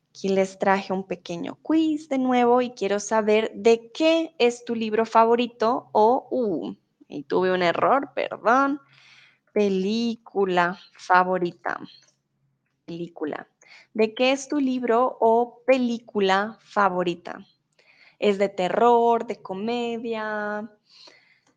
Aquí 0.10 0.30
les 0.30 0.58
traje 0.58 0.92
un 0.92 1.06
pequeño 1.06 1.60
quiz 1.62 2.10
de 2.10 2.18
nuevo 2.18 2.60
y 2.60 2.72
quiero 2.72 3.00
saber 3.00 3.52
de 3.54 3.92
qué 3.92 4.34
es 4.40 4.66
tu 4.66 4.74
libro 4.74 5.06
favorito 5.06 5.90
o, 5.92 6.28
uh, 6.32 6.76
y 7.08 7.22
tuve 7.26 7.54
un 7.54 7.62
error, 7.62 8.14
perdón, 8.16 8.82
película 9.54 10.80
favorita. 10.98 11.80
¿De 13.94 14.14
qué 14.14 14.32
es 14.32 14.48
tu 14.48 14.60
libro 14.60 15.18
o 15.20 15.62
película 15.66 16.58
favorita? 16.62 17.46
¿Es 18.18 18.38
de 18.38 18.50
terror, 18.50 19.26
de 19.28 19.42
comedia, 19.42 20.70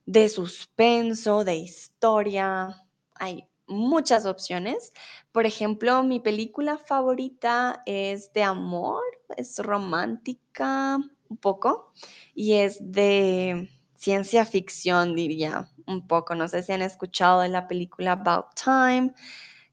de 0.06 0.28
suspenso, 0.28 1.44
de 1.44 1.56
historia? 1.56 2.84
Hay 3.14 3.46
muchas 3.66 4.26
opciones. 4.26 4.92
Por 5.32 5.46
ejemplo, 5.46 6.02
mi 6.02 6.20
película 6.20 6.78
favorita 6.78 7.82
es 7.86 8.32
de 8.32 8.42
amor, 8.42 9.02
es 9.36 9.58
romántica. 9.58 10.98
un 11.28 11.38
poco 11.38 11.92
y 12.34 12.54
es 12.54 12.78
de 12.80 13.70
ciencia 13.96 14.44
ficción, 14.44 15.14
diría, 15.14 15.68
un 15.86 16.06
poco. 16.06 16.34
No 16.34 16.46
sé 16.46 16.62
si 16.62 16.72
han 16.72 16.82
escuchado 16.82 17.40
de 17.40 17.48
la 17.48 17.66
película 17.68 18.12
About 18.12 18.48
Time. 18.62 19.14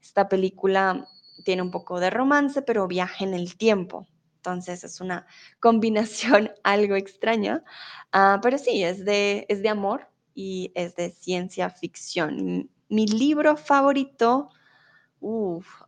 Esta 0.01 0.30
película 0.30 1.06
tiene 1.50 1.63
un 1.63 1.72
poco 1.72 2.00
de 2.00 2.12
romance, 2.12 2.62
pero 2.62 2.88
viaja 2.88 3.25
en 3.25 3.34
el 3.34 3.58
tiempo. 3.58 4.06
Entonces 4.36 4.84
es 4.84 5.01
una 5.01 5.25
combinación 5.60 6.51
algo 6.63 6.96
extraña, 6.96 7.63
ah, 8.12 8.39
pero 8.44 8.60
sí, 8.60 8.84
es 8.84 9.03
de, 9.03 9.48
es 9.50 9.63
de 9.63 9.70
amor 9.70 10.12
y 10.36 10.72
es 10.75 10.96
de 10.96 11.10
ciencia 11.10 11.72
ficción. 11.72 12.70
Mi 12.88 13.08
libro 13.08 13.58
favorito, 13.58 14.50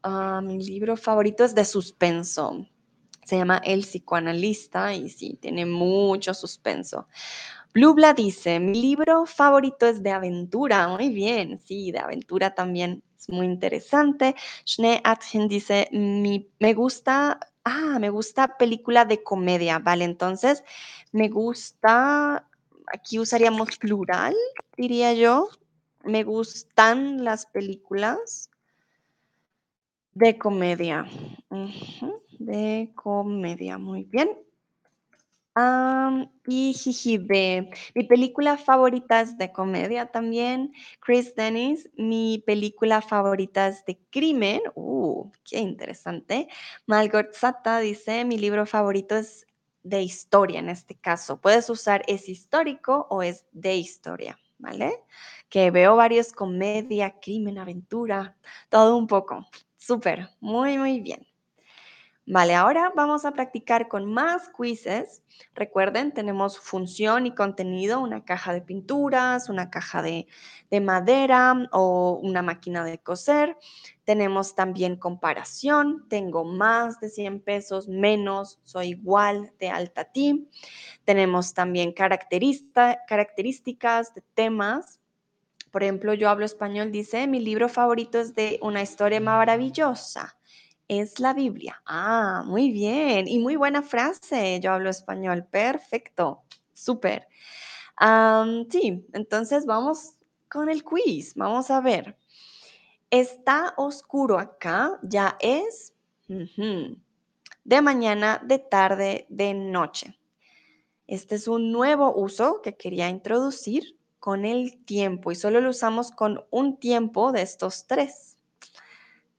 ah, 0.02 0.42
mi 0.44 0.64
libro 0.64 0.98
favorito 0.98 1.44
es 1.44 1.54
de 1.54 1.64
suspenso. 1.64 2.66
Se 3.24 3.38
llama 3.38 3.62
El 3.64 3.82
psicoanalista 3.82 4.96
y 4.96 5.10
sí, 5.10 5.38
tiene 5.40 5.68
mucho 5.68 6.34
suspenso. 6.34 7.08
Blubla 7.72 8.16
dice, 8.16 8.60
mi 8.60 8.82
libro 8.82 9.28
favorito 9.28 9.86
es 9.86 10.02
de 10.02 10.10
aventura. 10.10 10.88
Muy 10.88 11.10
bien, 11.10 11.60
sí, 11.60 11.92
de 11.92 12.00
aventura 12.00 12.56
también 12.56 13.04
muy 13.30 13.46
interesante. 13.46 14.36
Schnee 14.66 15.02
Atchen 15.04 15.48
dice, 15.48 15.90
me 15.92 16.74
gusta, 16.74 17.40
ah, 17.64 17.98
me 18.00 18.10
gusta 18.10 18.58
película 18.58 19.06
de 19.06 19.24
comedia, 19.24 19.80
¿vale? 19.80 20.06
Entonces, 20.06 20.64
me 21.12 21.30
gusta, 21.30 22.48
aquí 22.88 23.20
usaríamos 23.20 23.78
plural, 23.78 24.36
diría 24.78 25.14
yo. 25.14 25.50
Me 26.04 26.24
gustan 26.24 27.24
las 27.24 27.46
películas 27.46 28.50
de 30.14 30.38
comedia. 30.38 31.06
de 32.40 32.92
comedia, 32.96 33.78
muy 33.78 34.04
bien 34.04 34.30
y 36.48 36.74
Jijibe. 36.74 37.70
Mi 37.96 38.04
película 38.04 38.58
favorita 38.58 39.22
es 39.22 39.38
de 39.38 39.52
comedia 39.52 40.08
también. 40.08 40.74
Chris 41.00 41.36
Dennis. 41.36 41.90
Mi 41.98 42.44
película 42.46 43.02
favorita 43.02 43.68
es 43.68 43.86
de 43.86 44.00
crimen. 44.10 44.62
Uh, 44.76 45.30
qué 45.44 45.60
interesante. 45.60 46.48
Malgot 46.86 47.34
Sata 47.34 47.80
dice: 47.80 48.26
Mi 48.26 48.38
libro 48.38 48.66
favorito 48.66 49.18
es 49.18 49.46
de 49.84 50.02
historia 50.02 50.60
en 50.60 50.70
este 50.70 50.96
caso. 50.96 51.40
Puedes 51.42 51.70
usar 51.70 52.04
es 52.08 52.30
histórico 52.30 53.08
o 53.10 53.24
es 53.24 53.46
de 53.52 53.76
historia, 53.76 54.38
¿vale? 54.60 54.94
Que 55.50 55.72
veo 55.72 55.96
varios 55.96 56.34
comedia, 56.34 57.20
crimen, 57.20 57.58
aventura, 57.58 58.38
todo 58.70 58.98
un 58.98 59.08
poco. 59.08 59.48
Súper, 59.78 60.30
muy, 60.40 60.78
muy 60.78 61.02
bien. 61.02 61.31
Vale, 62.32 62.56
ahora 62.56 62.92
vamos 62.96 63.26
a 63.26 63.34
practicar 63.34 63.90
con 63.90 64.06
más 64.06 64.50
quizzes. 64.58 65.22
Recuerden, 65.54 66.14
tenemos 66.14 66.58
función 66.58 67.26
y 67.26 67.36
contenido, 67.36 68.00
una 68.00 68.24
caja 68.24 68.54
de 68.54 68.62
pinturas, 68.62 69.50
una 69.50 69.70
caja 69.70 70.02
de, 70.02 70.28
madera 70.80 71.68
o 71.74 72.22
una 72.24 72.42
máquina 72.42 72.86
de 72.86 73.00
coser. 73.00 73.58
Tenemos 74.06 74.56
también 74.56 74.96
comparación, 74.96 76.08
tengo 76.08 76.46
más 76.46 77.02
de 77.02 77.10
100 77.10 77.42
pesos, 77.42 77.90
menos, 77.90 78.62
soy 78.64 78.92
igual 78.92 79.52
de 79.60 79.70
alta 79.70 80.06
ti. 80.06 80.48
Tenemos 81.04 81.54
también 81.54 81.92
características 81.92 84.16
de 84.16 84.22
temas. 84.36 85.02
Por 85.70 85.84
ejemplo, 85.84 86.14
yo 86.14 86.30
hablo 86.30 86.46
español, 86.46 86.94
dice, 86.94 87.28
mi 87.28 87.42
libro 87.42 87.68
favorito 87.68 88.22
es 88.22 88.36
de 88.36 88.58
una 88.62 88.82
historia 88.82 89.20
maravillosa 89.20 90.38
es 90.92 91.22
la 91.22 91.34
Biblia. 91.34 91.82
Ah, 91.86 92.44
muy 92.46 92.70
bien. 92.70 93.26
Y 93.26 93.40
muy 93.40 93.56
buena 93.56 93.82
frase. 93.82 94.60
Yo 94.60 94.74
hablo 94.74 94.90
español. 94.90 95.46
Perfecto. 95.50 96.42
Súper. 96.74 97.28
sí, 98.70 99.06
entonces 99.14 99.66
vamos 99.66 100.16
con 100.50 100.70
el 100.70 100.84
quiz. 100.84 101.34
Vamos 101.36 101.72
a 101.72 101.80
ver. 101.80 102.18
Está 103.10 103.74
oscuro 103.78 104.38
acá. 104.38 105.00
Ya 105.02 105.38
es 105.40 105.94
de 106.28 107.82
mañana, 107.82 108.42
de 108.44 108.60
tarde, 108.60 109.26
de 109.30 109.54
noche. 109.54 110.20
Este 111.08 111.36
es 111.36 111.48
un 111.48 111.72
nuevo 111.72 112.14
uso 112.14 112.62
que 112.62 112.76
quería 112.76 113.08
introducir 113.08 113.98
con 114.20 114.44
el 114.44 114.84
tiempo 114.84 115.32
y 115.32 115.36
solo 115.36 115.62
lo 115.62 115.70
usamos 115.70 116.12
con 116.12 116.44
un 116.50 116.78
tiempo 116.78 117.32
de 117.32 117.44
estos 117.44 117.88
tres. 117.88 118.31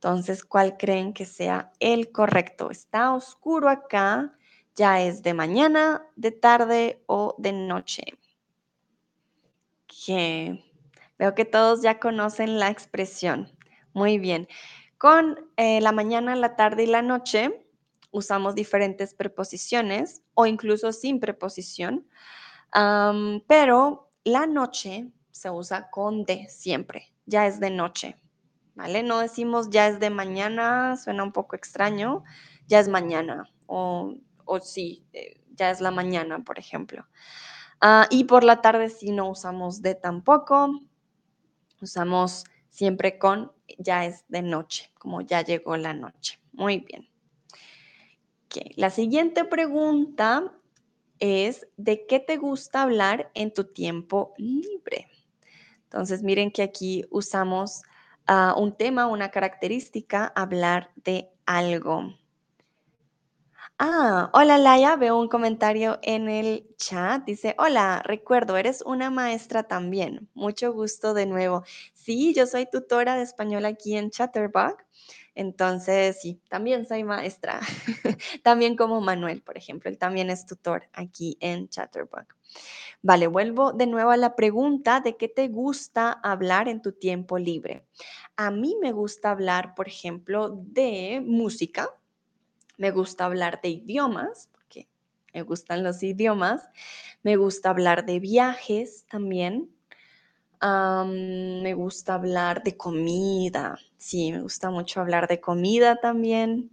Entonces, 0.02 0.44
¿cuál 0.44 0.76
creen 0.76 1.12
que 1.12 1.24
sea 1.24 1.70
el 1.78 2.10
correcto? 2.10 2.72
Está 2.72 3.14
oscuro 3.14 3.68
acá, 3.68 4.32
ya 4.74 5.00
es 5.00 5.22
de 5.22 5.32
mañana, 5.32 6.04
de 6.16 6.32
tarde 6.32 7.04
o 7.06 7.36
de 7.38 7.52
noche. 7.52 8.02
Veo 11.20 11.34
que 11.36 11.44
todos 11.44 11.82
ya 11.82 12.00
conocen 12.00 12.58
la 12.58 12.68
expresión. 12.68 13.48
Muy 13.92 14.18
bien. 14.18 14.48
Con 14.98 15.38
eh, 15.56 15.80
la 15.80 15.92
mañana, 15.92 16.34
la 16.34 16.56
tarde 16.56 16.82
y 16.82 16.86
la 16.86 17.02
noche 17.02 17.64
usamos 18.10 18.56
diferentes 18.56 19.14
preposiciones 19.14 20.22
o 20.34 20.46
incluso 20.46 20.90
sin 20.90 21.20
preposición, 21.20 22.08
pero 23.46 24.10
la 24.24 24.48
noche 24.48 25.12
se 25.30 25.48
usa 25.48 25.90
con 25.90 26.24
de 26.24 26.48
siempre, 26.48 27.12
ya 27.24 27.46
es 27.46 27.60
de 27.60 27.70
noche. 27.70 28.16
¿Vale? 28.74 29.02
No 29.02 29.20
decimos 29.20 29.70
ya 29.70 29.88
es 29.88 30.00
de 30.00 30.10
mañana, 30.10 30.96
suena 30.96 31.22
un 31.22 31.32
poco 31.32 31.56
extraño, 31.56 32.24
ya 32.66 32.80
es 32.80 32.88
mañana, 32.88 33.50
o, 33.66 34.14
o 34.44 34.60
sí, 34.60 35.04
eh, 35.12 35.40
ya 35.54 35.70
es 35.70 35.80
la 35.80 35.90
mañana, 35.90 36.42
por 36.44 36.58
ejemplo. 36.58 37.06
Ah, 37.80 38.06
y 38.10 38.24
por 38.24 38.44
la 38.44 38.60
tarde 38.60 38.90
sí 38.90 39.10
no 39.10 39.28
usamos 39.28 39.82
de 39.82 39.94
tampoco, 39.94 40.80
usamos 41.80 42.44
siempre 42.68 43.18
con 43.18 43.52
ya 43.78 44.06
es 44.06 44.24
de 44.28 44.42
noche, 44.42 44.90
como 44.98 45.20
ya 45.20 45.42
llegó 45.42 45.76
la 45.76 45.92
noche. 45.92 46.40
Muy 46.52 46.78
bien. 46.78 47.08
La 48.76 48.90
siguiente 48.90 49.44
pregunta 49.44 50.52
es, 51.18 51.66
¿de 51.76 52.06
qué 52.06 52.20
te 52.20 52.36
gusta 52.36 52.82
hablar 52.82 53.30
en 53.34 53.52
tu 53.52 53.64
tiempo 53.64 54.34
libre? 54.36 55.08
Entonces, 55.84 56.22
miren 56.22 56.50
que 56.50 56.62
aquí 56.62 57.04
usamos 57.10 57.82
un 58.56 58.76
tema, 58.76 59.06
una 59.06 59.30
característica, 59.30 60.32
hablar 60.34 60.90
de 60.96 61.30
algo. 61.46 62.14
Ah, 63.78 64.30
hola 64.32 64.58
Laia, 64.58 64.94
veo 64.96 65.18
un 65.18 65.28
comentario 65.28 65.98
en 66.02 66.28
el 66.28 66.68
chat. 66.76 67.24
Dice, 67.24 67.56
hola, 67.58 68.00
recuerdo, 68.04 68.56
eres 68.56 68.82
una 68.82 69.10
maestra 69.10 69.64
también. 69.64 70.28
Mucho 70.34 70.72
gusto 70.72 71.14
de 71.14 71.26
nuevo. 71.26 71.64
Sí, 71.92 72.32
yo 72.32 72.46
soy 72.46 72.66
tutora 72.70 73.16
de 73.16 73.22
español 73.22 73.64
aquí 73.64 73.96
en 73.96 74.10
Chatterbug. 74.10 74.76
Entonces, 75.34 76.20
sí, 76.20 76.40
también 76.48 76.86
soy 76.86 77.02
maestra. 77.04 77.60
también 78.44 78.76
como 78.76 79.00
Manuel, 79.00 79.42
por 79.42 79.56
ejemplo, 79.56 79.90
él 79.90 79.98
también 79.98 80.30
es 80.30 80.46
tutor 80.46 80.88
aquí 80.92 81.36
en 81.40 81.68
Chatterbug. 81.68 82.26
Vale, 83.04 83.26
vuelvo 83.26 83.72
de 83.72 83.86
nuevo 83.88 84.10
a 84.10 84.16
la 84.16 84.36
pregunta 84.36 85.00
de 85.00 85.16
qué 85.16 85.28
te 85.28 85.48
gusta 85.48 86.12
hablar 86.12 86.68
en 86.68 86.80
tu 86.82 86.92
tiempo 86.92 87.36
libre. 87.36 87.84
A 88.36 88.50
mí 88.52 88.76
me 88.80 88.92
gusta 88.92 89.30
hablar, 89.32 89.74
por 89.74 89.88
ejemplo, 89.88 90.50
de 90.50 91.20
música, 91.24 91.88
me 92.78 92.90
gusta 92.92 93.26
hablar 93.26 93.60
de 93.62 93.70
idiomas, 93.70 94.48
porque 94.52 94.88
me 95.34 95.42
gustan 95.42 95.84
los 95.84 96.02
idiomas, 96.02 96.68
me 97.22 97.36
gusta 97.36 97.70
hablar 97.70 98.06
de 98.06 98.20
viajes 98.20 99.06
también, 99.10 99.70
me 100.62 101.74
gusta 101.74 102.14
hablar 102.14 102.62
de 102.62 102.76
comida, 102.76 103.78
sí, 103.98 104.32
me 104.32 104.42
gusta 104.42 104.70
mucho 104.70 105.00
hablar 105.00 105.28
de 105.28 105.40
comida 105.40 105.96
también, 105.96 106.70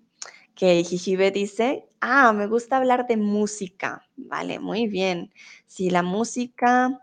que 0.59 0.83
Jijibe 0.83 1.31
dice, 1.31 1.87
ah, 2.01 2.33
me 2.33 2.45
gusta 2.45 2.75
hablar 2.75 3.07
de 3.07 3.15
música, 3.15 4.05
vale, 4.17 4.59
muy 4.59 4.87
bien. 4.87 5.33
Sí, 5.67 5.89
la 5.89 6.03
música 6.03 7.01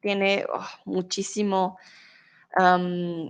tiene 0.00 0.44
oh, 0.52 0.66
muchísimo, 0.84 1.78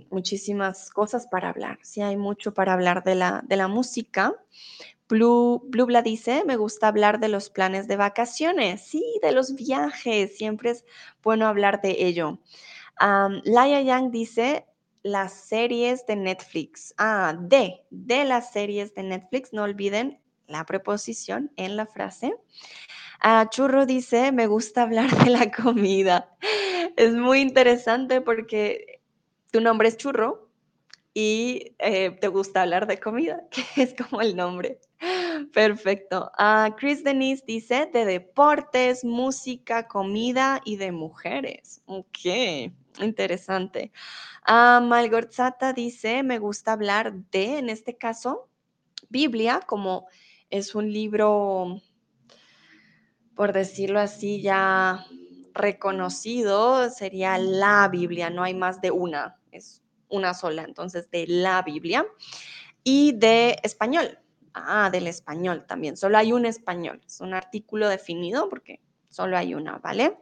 muchísimas 0.09 0.89
cosas 0.89 1.25
para 1.27 1.47
hablar, 1.47 1.79
sí, 1.83 2.01
hay 2.01 2.17
mucho 2.17 2.53
para 2.53 2.73
hablar 2.73 3.05
de 3.05 3.15
la, 3.15 3.43
de 3.47 3.55
la 3.55 3.69
música. 3.69 4.35
Blue, 5.07 5.63
Blubla 5.69 6.01
dice, 6.01 6.43
me 6.45 6.57
gusta 6.57 6.89
hablar 6.89 7.21
de 7.21 7.29
los 7.29 7.49
planes 7.49 7.87
de 7.87 7.95
vacaciones, 7.95 8.81
sí, 8.81 9.21
de 9.21 9.31
los 9.31 9.55
viajes, 9.55 10.35
siempre 10.35 10.71
es 10.71 10.83
bueno 11.23 11.47
hablar 11.47 11.79
de 11.79 11.95
ello. 12.05 12.39
Laia 13.45 13.81
Yang 13.81 14.11
dice, 14.11 14.65
las 15.03 15.33
series 15.33 16.05
de 16.05 16.15
Netflix. 16.15 16.93
Ah, 16.97 17.35
de, 17.39 17.81
de 17.89 18.23
las 18.25 18.51
series 18.51 18.93
de 18.93 19.03
Netflix. 19.03 19.53
No 19.53 19.63
olviden 19.63 20.21
la 20.47 20.65
preposición 20.65 21.51
en 21.55 21.75
la 21.75 21.85
frase. 21.85 22.35
Ah, 23.19 23.47
Churro 23.49 23.85
dice, 23.85 24.31
me 24.31 24.47
gusta 24.47 24.83
hablar 24.83 25.09
de 25.23 25.29
la 25.31 25.51
comida. 25.51 26.29
Es 26.97 27.13
muy 27.13 27.39
interesante 27.39 28.21
porque 28.21 29.01
tu 29.51 29.61
nombre 29.61 29.87
es 29.87 29.97
Churro 29.97 30.49
y 31.13 31.75
eh, 31.79 32.11
te 32.19 32.27
gusta 32.27 32.63
hablar 32.63 32.87
de 32.87 32.99
comida, 32.99 33.43
que 33.51 33.63
es 33.81 33.93
como 33.93 34.21
el 34.21 34.35
nombre. 34.35 34.79
Perfecto. 35.53 36.31
Ah, 36.37 36.75
Chris 36.77 37.03
Denise 37.03 37.43
dice 37.45 37.89
de 37.91 38.05
deportes, 38.05 39.03
música, 39.03 39.87
comida 39.87 40.61
y 40.65 40.77
de 40.77 40.91
mujeres. 40.91 41.81
Ok, 41.85 42.71
interesante. 42.99 43.91
Ah, 44.43 44.81
Malgorzata 44.83 45.73
dice, 45.73 46.23
me 46.23 46.39
gusta 46.39 46.73
hablar 46.73 47.13
de, 47.31 47.59
en 47.59 47.69
este 47.69 47.97
caso, 47.97 48.49
Biblia, 49.09 49.61
como 49.65 50.07
es 50.49 50.75
un 50.75 50.91
libro, 50.91 51.81
por 53.35 53.53
decirlo 53.53 53.99
así, 53.99 54.41
ya 54.41 55.05
reconocido, 55.53 56.89
sería 56.89 57.37
la 57.37 57.87
Biblia, 57.89 58.29
no 58.29 58.43
hay 58.43 58.53
más 58.53 58.81
de 58.81 58.91
una, 58.91 59.37
es 59.51 59.81
una 60.09 60.33
sola, 60.33 60.63
entonces 60.63 61.09
de 61.11 61.27
la 61.27 61.61
Biblia. 61.61 62.05
Y 62.83 63.13
de 63.13 63.57
español, 63.63 64.17
ah, 64.53 64.89
del 64.91 65.07
español 65.07 65.65
también, 65.67 65.97
solo 65.97 66.17
hay 66.17 66.33
un 66.33 66.45
español, 66.45 67.01
es 67.05 67.21
un 67.21 67.33
artículo 67.33 67.89
definido 67.89 68.49
porque 68.49 68.81
solo 69.09 69.37
hay 69.37 69.53
una, 69.53 69.77
¿vale? 69.79 70.17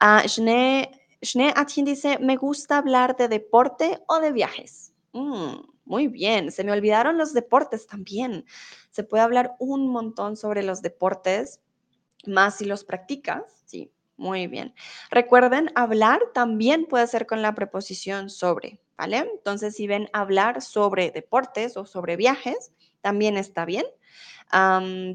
Uh, 0.00 0.26
Schnee 0.26 1.52
Atien 1.54 1.86
dice, 1.86 2.18
me 2.18 2.36
gusta 2.36 2.78
hablar 2.78 3.16
de 3.16 3.28
deporte 3.28 4.02
o 4.08 4.18
de 4.18 4.32
viajes. 4.32 4.92
Mm, 5.12 5.54
muy 5.84 6.08
bien, 6.08 6.50
se 6.50 6.64
me 6.64 6.72
olvidaron 6.72 7.16
los 7.16 7.32
deportes 7.32 7.86
también. 7.86 8.44
Se 8.90 9.04
puede 9.04 9.22
hablar 9.22 9.54
un 9.58 9.88
montón 9.88 10.36
sobre 10.36 10.62
los 10.62 10.82
deportes, 10.82 11.60
más 12.26 12.56
si 12.56 12.64
los 12.64 12.84
practicas, 12.84 13.42
sí, 13.66 13.92
muy 14.16 14.46
bien. 14.46 14.74
Recuerden, 15.10 15.70
hablar 15.74 16.20
también 16.34 16.86
puede 16.86 17.06
ser 17.06 17.26
con 17.26 17.42
la 17.42 17.54
preposición 17.54 18.30
sobre, 18.30 18.80
Entonces, 19.10 19.74
si 19.76 19.86
ven 19.86 20.08
hablar 20.12 20.62
sobre 20.62 21.10
deportes 21.10 21.76
o 21.76 21.86
sobre 21.86 22.16
viajes, 22.16 22.72
también 23.00 23.36
está 23.36 23.64
bien. 23.64 23.84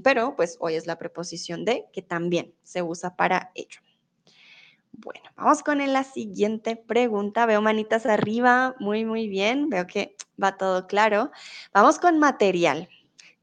pero 0.03 0.35
pues 0.35 0.57
hoy 0.59 0.75
es 0.75 0.87
la 0.87 0.97
preposición 0.97 1.65
de 1.65 1.85
que 1.93 2.01
también 2.01 2.53
se 2.63 2.81
usa 2.81 3.15
para 3.15 3.51
ello. 3.55 3.79
Bueno, 4.91 5.29
vamos 5.35 5.61
con 5.61 5.77
la 5.93 6.03
siguiente 6.03 6.75
pregunta. 6.75 7.45
Veo 7.45 7.61
manitas 7.61 8.07
arriba, 8.07 8.75
muy, 8.79 9.05
muy 9.05 9.27
bien. 9.27 9.69
Veo 9.69 9.85
que 9.85 10.15
va 10.41 10.57
todo 10.57 10.87
claro. 10.87 11.31
Vamos 11.71 11.99
con 11.99 12.17
material. 12.17 12.89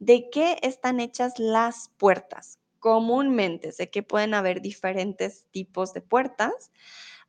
¿De 0.00 0.28
qué 0.30 0.58
están 0.62 0.98
hechas 0.98 1.38
las 1.38 1.90
puertas? 1.96 2.58
Comúnmente, 2.80 3.72
sé 3.72 3.88
que 3.88 4.02
pueden 4.02 4.34
haber 4.34 4.60
diferentes 4.60 5.46
tipos 5.52 5.94
de 5.94 6.02
puertas, 6.02 6.72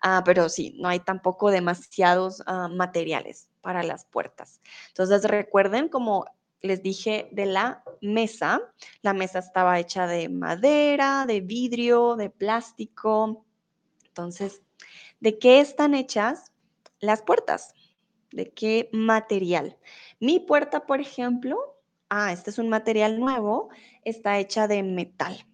ah, 0.01 0.21
pero 0.25 0.49
sí, 0.49 0.75
no 0.79 0.89
hay 0.89 0.99
tampoco 0.99 1.51
demasiados 1.51 2.43
ah, 2.45 2.67
materiales 2.67 3.49
para 3.61 3.83
las 3.83 4.05
puertas. 4.05 4.61
Entonces 4.89 5.23
recuerden, 5.23 5.89
como 5.89 6.25
les 6.61 6.81
dije, 6.81 7.29
de 7.31 7.45
la 7.45 7.83
mesa. 8.01 8.61
La 9.01 9.13
mesa 9.13 9.39
estaba 9.39 9.79
hecha 9.79 10.07
de 10.07 10.29
madera, 10.29 11.25
de 11.27 11.41
vidrio, 11.41 12.15
de 12.15 12.29
plástico, 12.29 13.45
entonces, 14.15 14.61
¿de 15.19 15.37
qué 15.37 15.59
están 15.59 15.93
hechas 15.93 16.53
las 17.01 17.21
puertas? 17.21 17.73
¿De 18.31 18.49
qué 18.49 18.89
material? 18.93 19.77
Mi 20.21 20.39
puerta, 20.39 20.85
por 20.85 21.01
ejemplo, 21.01 21.57
ah, 22.07 22.31
este 22.31 22.49
es 22.49 22.57
un 22.57 22.69
material 22.69 23.19
nuevo, 23.19 23.67
está 24.05 24.39
hecha 24.39 24.69
de 24.69 24.83
metal. 24.83 25.45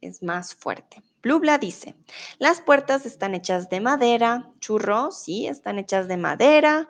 Es 0.00 0.22
más 0.22 0.54
fuerte. 0.54 1.02
Blubla 1.22 1.58
dice, 1.58 1.94
las 2.38 2.60
puertas 2.60 3.06
están 3.06 3.34
hechas 3.34 3.70
de 3.70 3.80
madera. 3.80 4.50
Churro, 4.58 5.12
sí, 5.12 5.46
están 5.46 5.78
hechas 5.78 6.08
de 6.08 6.16
madera. 6.16 6.88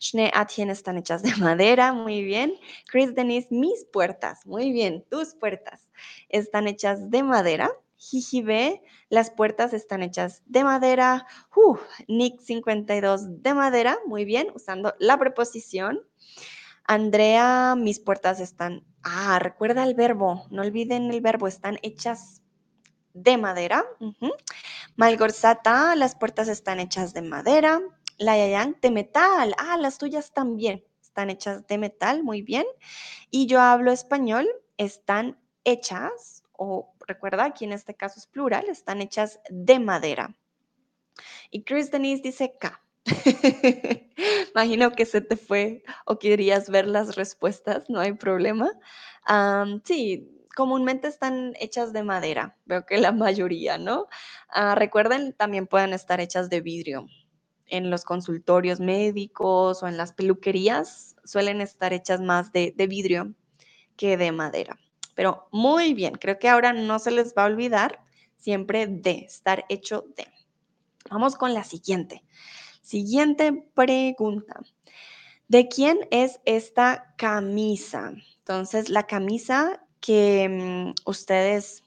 Schnee 0.00 0.30
Atien 0.34 0.70
están 0.70 0.96
hechas 0.96 1.22
de 1.22 1.36
madera, 1.36 1.92
muy 1.92 2.24
bien. 2.24 2.54
Chris 2.86 3.14
Denise, 3.14 3.48
mis 3.50 3.84
puertas, 3.92 4.46
muy 4.46 4.72
bien, 4.72 5.04
tus 5.10 5.34
puertas 5.34 5.90
están 6.30 6.66
hechas 6.66 7.10
de 7.10 7.22
madera. 7.22 7.70
Jijibe, 7.96 8.82
las 9.08 9.30
puertas 9.30 9.72
están 9.72 10.02
hechas 10.02 10.42
de 10.46 10.64
madera. 10.64 11.26
Nick 12.08 12.40
52 12.40 13.42
de 13.42 13.54
madera, 13.54 13.98
muy 14.06 14.24
bien, 14.24 14.48
usando 14.54 14.94
la 14.98 15.18
preposición. 15.18 16.00
Andrea, 16.86 17.74
mis 17.76 18.00
puertas 18.00 18.40
están. 18.40 18.84
Ah, 19.02 19.38
recuerda 19.38 19.84
el 19.84 19.94
verbo, 19.94 20.46
no 20.50 20.62
olviden 20.62 21.10
el 21.10 21.20
verbo, 21.20 21.48
están 21.48 21.78
hechas 21.82 22.42
de 23.14 23.38
madera. 23.38 23.84
Malgorzata, 24.96 25.96
las 25.96 26.14
puertas 26.14 26.48
están 26.48 26.80
hechas 26.80 27.14
de 27.14 27.22
madera. 27.22 27.80
La 28.18 28.36
Yayang, 28.36 28.76
de 28.80 28.90
metal. 28.90 29.54
Ah, 29.58 29.78
las 29.78 29.98
tuyas 29.98 30.32
también 30.32 30.84
están 31.00 31.30
hechas 31.30 31.66
de 31.66 31.78
metal, 31.78 32.22
muy 32.22 32.42
bien. 32.42 32.66
Y 33.30 33.46
yo 33.46 33.60
hablo 33.60 33.92
español, 33.92 34.48
están 34.76 35.38
hechas 35.64 36.42
o 36.56 36.92
recuerda, 37.06 37.44
aquí 37.44 37.64
en 37.64 37.72
este 37.72 37.94
caso 37.94 38.18
es 38.18 38.26
plural, 38.26 38.68
están 38.68 39.00
hechas 39.00 39.40
de 39.48 39.78
madera. 39.78 40.36
Y 41.50 41.62
Chris 41.62 41.90
Denise 41.90 42.22
dice 42.22 42.56
K. 42.58 42.80
Imagino 44.54 44.92
que 44.92 45.06
se 45.06 45.20
te 45.20 45.36
fue 45.36 45.84
o 46.06 46.18
querías 46.18 46.68
ver 46.68 46.86
las 46.86 47.16
respuestas, 47.16 47.88
no 47.88 48.00
hay 48.00 48.14
problema. 48.14 48.70
sí, 49.84 50.33
comúnmente 50.54 51.08
están 51.08 51.54
hechas 51.58 51.92
de 51.92 52.02
madera, 52.02 52.56
veo 52.64 52.84
que 52.86 52.98
la 52.98 53.12
mayoría, 53.12 53.78
¿no? 53.78 54.06
Ah, 54.48 54.74
recuerden, 54.74 55.32
también 55.32 55.66
pueden 55.66 55.92
estar 55.92 56.20
hechas 56.20 56.50
de 56.50 56.60
vidrio. 56.60 57.06
En 57.66 57.90
los 57.90 58.04
consultorios 58.04 58.80
médicos 58.80 59.82
o 59.82 59.88
en 59.88 59.96
las 59.96 60.12
peluquerías 60.12 61.16
suelen 61.24 61.60
estar 61.60 61.92
hechas 61.92 62.20
más 62.20 62.52
de 62.52 62.86
vidrio 62.88 63.34
que 63.96 64.16
de 64.16 64.32
madera. 64.32 64.78
Pero 65.14 65.48
muy 65.52 65.94
bien, 65.94 66.14
creo 66.14 66.38
que 66.38 66.48
ahora 66.48 66.72
no 66.72 66.98
se 66.98 67.10
les 67.10 67.34
va 67.34 67.44
a 67.44 67.46
olvidar 67.46 68.00
siempre 68.36 68.86
de 68.86 69.20
estar 69.20 69.64
hecho 69.68 70.04
de. 70.16 70.26
Vamos 71.10 71.36
con 71.36 71.54
la 71.54 71.64
siguiente. 71.64 72.24
Siguiente 72.82 73.52
pregunta. 73.74 74.60
¿De 75.48 75.68
quién 75.68 76.06
es 76.10 76.40
esta 76.44 77.14
camisa? 77.16 78.12
Entonces, 78.38 78.88
la 78.88 79.06
camisa 79.06 79.83
que 80.04 80.46
mm, 80.50 81.08
ustedes 81.08 81.82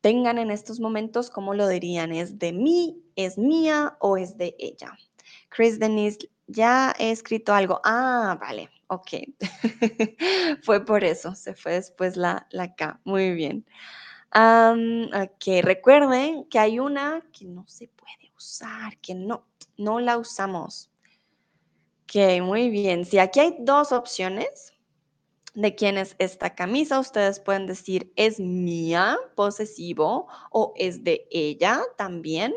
tengan 0.00 0.38
en 0.38 0.50
estos 0.50 0.80
momentos, 0.80 1.28
¿cómo 1.28 1.52
lo 1.52 1.68
dirían? 1.68 2.12
¿Es 2.12 2.38
de 2.38 2.54
mí, 2.54 3.04
es 3.14 3.36
mía 3.36 3.98
o 4.00 4.16
es 4.16 4.38
de 4.38 4.56
ella? 4.58 4.96
Chris 5.50 5.78
Denise, 5.78 6.30
ya 6.46 6.94
he 6.98 7.10
escrito 7.10 7.52
algo. 7.52 7.78
Ah, 7.84 8.38
vale. 8.40 8.70
Ok, 8.86 9.10
fue 10.62 10.82
por 10.82 11.04
eso, 11.04 11.34
se 11.34 11.54
fue 11.54 11.72
después 11.72 12.16
la, 12.16 12.46
la 12.52 12.74
K. 12.74 12.98
Muy 13.04 13.34
bien. 13.34 13.66
ok, 14.32 15.62
recuerden 15.62 16.46
que 16.46 16.58
hay 16.58 16.78
una 16.78 17.22
que 17.34 17.44
no 17.44 17.66
se 17.68 17.88
puede 17.88 18.32
usar, 18.34 18.96
que 18.96 19.14
no, 19.14 19.46
no 19.76 20.00
la 20.00 20.16
usamos. 20.16 20.90
Ok, 22.04 22.40
muy 22.42 22.70
bien. 22.70 23.04
Si 23.04 23.18
aquí 23.18 23.40
hay 23.40 23.56
dos 23.60 23.92
opciones 23.92 24.69
de 25.62 25.74
quién 25.74 25.98
es 25.98 26.16
esta 26.18 26.54
camisa, 26.54 27.00
ustedes 27.00 27.40
pueden 27.40 27.66
decir 27.66 28.12
es 28.16 28.40
mía, 28.40 29.18
posesivo, 29.34 30.28
o 30.50 30.72
es 30.76 31.04
de 31.04 31.26
ella 31.30 31.82
también, 31.96 32.54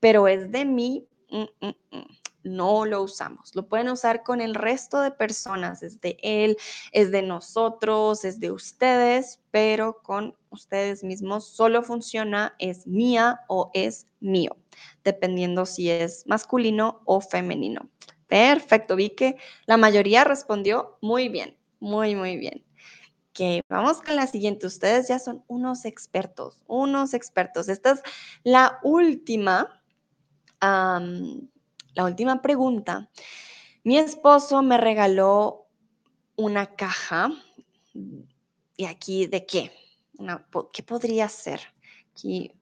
pero 0.00 0.28
es 0.28 0.50
de 0.50 0.64
mí. 0.64 1.06
Mm, 1.30 1.66
mm, 1.66 1.74
mm 1.90 2.22
no 2.44 2.84
lo 2.84 3.02
usamos. 3.02 3.54
Lo 3.54 3.66
pueden 3.68 3.88
usar 3.88 4.22
con 4.22 4.40
el 4.40 4.54
resto 4.54 5.00
de 5.00 5.10
personas, 5.10 5.82
es 5.82 6.00
de 6.00 6.16
él, 6.22 6.56
es 6.92 7.10
de 7.10 7.22
nosotros, 7.22 8.24
es 8.24 8.40
de 8.40 8.50
ustedes, 8.50 9.40
pero 9.50 10.02
con 10.02 10.36
ustedes 10.50 11.04
mismos 11.04 11.46
solo 11.46 11.82
funciona 11.82 12.54
es 12.58 12.86
mía 12.86 13.40
o 13.48 13.70
es 13.74 14.06
mío, 14.20 14.56
dependiendo 15.04 15.66
si 15.66 15.90
es 15.90 16.26
masculino 16.26 17.00
o 17.04 17.20
femenino. 17.20 17.88
Perfecto, 18.26 18.96
vi 18.96 19.10
que 19.10 19.36
la 19.66 19.76
mayoría 19.76 20.24
respondió 20.24 20.96
muy 21.02 21.28
bien, 21.28 21.56
muy, 21.82 22.14
muy 22.14 22.36
bien. 22.36 22.64
Ok, 23.30 23.64
vamos 23.68 24.00
con 24.00 24.14
la 24.16 24.26
siguiente. 24.26 24.66
Ustedes 24.66 25.08
ya 25.08 25.18
son 25.18 25.44
unos 25.48 25.84
expertos, 25.84 26.62
unos 26.66 27.12
expertos. 27.12 27.68
Esta 27.68 27.92
es 27.92 28.02
la 28.44 28.78
última 28.82 29.82
la 30.60 32.04
última 32.04 32.40
pregunta. 32.40 33.10
Mi 33.82 33.98
esposo 33.98 34.62
me 34.62 34.78
regaló 34.78 35.66
una 36.36 36.76
caja. 36.76 37.30
¿Y 38.76 38.84
aquí 38.84 39.26
de 39.26 39.44
qué? 39.44 39.72
¿Qué 40.72 40.82
podría 40.84 41.28
ser? 41.28 41.60
Aquí 42.12 42.52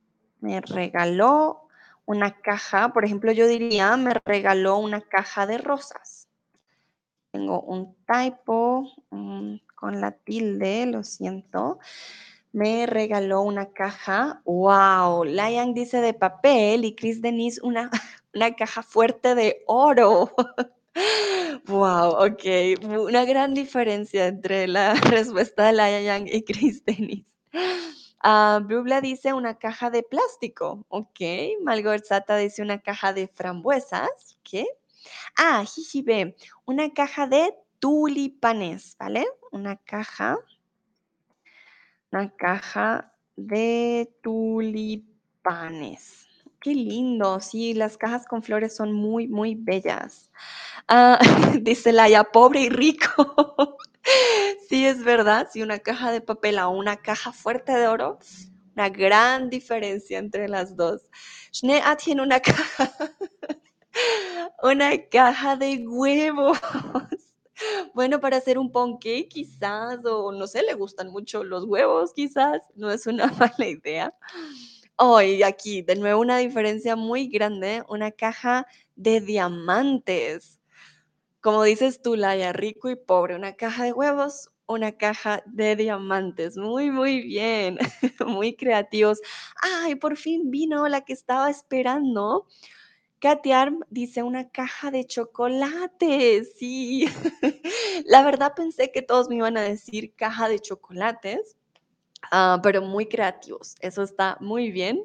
me 0.41 0.63
regaló 0.63 1.69
una 2.07 2.41
caja, 2.41 2.93
por 2.93 3.05
ejemplo, 3.05 3.31
yo 3.33 3.47
diría, 3.47 3.97
me 3.97 4.15
regaló 4.25 4.79
una 4.79 5.03
caja 5.03 5.47
de 5.47 5.59
rosas. 5.59 6.20
Tengo 7.31 7.61
un 7.63 7.97
typo 8.07 8.91
mm, 9.11 9.57
con 9.75 10.01
la 10.01 10.13
tilde, 10.13 10.87
lo 10.87 11.03
siento. 11.05 11.79
Me 12.53 12.87
regaló 12.87 13.43
una 13.43 13.71
caja. 13.73 14.43
¡Wow! 14.45 15.25
Lion 15.25 15.73
dice 15.75 16.01
de 16.01 16.15
papel 16.15 16.85
y 16.85 16.95
Chris 16.95 17.23
Denise 17.23 17.61
una 17.63 17.91
una 18.35 18.55
caja 18.55 18.83
fuerte 18.83 19.35
de 19.35 19.63
oro. 19.67 20.33
wow, 21.67 22.27
ok. 22.27 22.45
Una 22.83 23.25
gran 23.25 23.55
diferencia 23.55 24.27
entre 24.27 24.67
la 24.67 24.95
respuesta 25.11 25.67
de 25.67 25.73
Laia 25.73 26.19
y 26.19 26.43
Chris 26.43 26.85
Dennis. 26.85 27.25
Ah, 28.23 28.61
Blubla 28.63 29.01
dice 29.01 29.33
una 29.33 29.59
caja 29.59 29.91
de 29.91 30.03
plástico. 30.03 30.85
Ok. 30.89 31.21
Malgorzata 31.63 32.37
dice 32.37 32.63
una 32.63 32.81
caja 32.81 33.13
de 33.13 33.29
frambuesas. 33.29 34.39
¿Qué? 34.43 34.67
Ah, 35.37 35.65
Jijibe, 35.65 36.37
una 36.67 36.93
caja 36.93 37.27
de 37.27 37.55
tulipanes, 37.79 38.97
¿vale? 38.99 39.27
Una 39.53 39.77
caja. 39.77 40.39
Una 42.13 42.31
caja 42.37 43.13
de 43.37 44.13
tulipanes. 44.23 45.11
Qué 46.61 46.75
lindo, 46.75 47.41
sí, 47.41 47.73
las 47.73 47.97
cajas 47.97 48.27
con 48.27 48.43
flores 48.43 48.77
son 48.77 48.93
muy, 48.93 49.29
muy 49.29 49.55
bellas. 49.55 50.31
Ah, 50.89 51.19
dice 51.63 51.93
Laia, 51.93 52.25
pobre 52.25 52.61
y 52.63 52.69
rico. 52.69 53.77
sí, 54.69 54.85
es 54.87 55.03
verdad, 55.03 55.49
sí, 55.53 55.63
una 55.63 55.79
caja 55.79 56.13
de 56.13 56.21
papel 56.21 56.59
a 56.59 56.69
una 56.69 56.97
caja 56.97 57.33
fuerte 57.33 57.73
de 57.73 57.89
oro, 57.89 58.19
una 58.75 58.89
gran 58.91 59.49
diferencia 59.51 60.19
entre 60.19 60.49
las 60.49 60.77
dos. 60.77 61.03
Schnee 61.53 61.83
tiene 62.03 62.23
una 62.23 62.41
caja, 62.41 62.93
una 64.63 64.97
caja 65.09 65.57
de 65.57 65.85
huevos. 65.87 66.59
Bueno, 67.95 68.21
para 68.21 68.39
hacer 68.39 68.59
un 68.59 68.73
ponqué 68.73 69.29
quizás, 69.29 69.99
o 70.05 70.33
no 70.33 70.47
sé, 70.47 70.63
le 70.63 70.75
gustan 70.75 71.11
mucho 71.11 71.45
los 71.45 71.65
huevos 71.65 72.13
quizás, 72.15 72.63
no 72.75 72.91
es 72.91 73.07
una 73.07 73.27
mala 73.39 73.69
idea. 73.69 74.15
Hoy 74.97 75.43
aquí, 75.43 75.83
de 75.83 75.97
nuevo, 75.97 76.21
una 76.21 76.39
diferencia 76.39 76.97
muy 76.97 77.29
grande, 77.29 77.83
una 77.89 78.11
caja 78.11 78.67
de 78.97 79.21
diamantes. 79.21 80.59
Como 81.41 81.63
dices 81.65 82.03
tú, 82.03 82.17
Laia, 82.17 82.53
rico 82.53 82.91
y 82.91 82.97
pobre, 82.97 83.35
una 83.37 83.55
caja 83.55 83.85
de 83.85 83.93
huevos, 83.93 84.51
una 84.67 84.93
caja 84.93 85.43
de 85.47 85.75
diamantes. 85.77 86.57
Muy, 86.57 86.91
muy 86.91 87.23
bien, 87.23 87.79
muy 88.27 88.55
creativos. 88.57 89.21
Ay, 89.63 89.97
por 89.97 90.17
fin 90.17 90.51
vino 90.51 90.87
la 90.89 91.03
que 91.03 91.13
estaba 91.13 91.51
esperando. 91.51 92.47
Arm 93.23 93.81
dice 93.91 94.23
una 94.23 94.49
caja 94.49 94.91
de 94.91 95.07
chocolates. 95.07 96.53
Sí, 96.59 97.07
la 98.07 98.23
verdad 98.23 98.55
pensé 98.55 98.91
que 98.91 99.03
todos 99.03 99.29
me 99.29 99.37
iban 99.37 99.57
a 99.57 99.63
decir 99.63 100.15
caja 100.15 100.49
de 100.49 100.59
chocolates, 100.59 101.57
ah, 102.31 102.61
pero 102.63 102.83
muy 102.83 103.07
creativos. 103.07 103.77
Eso 103.81 104.03
está 104.03 104.37
muy 104.41 104.71
bien, 104.71 105.05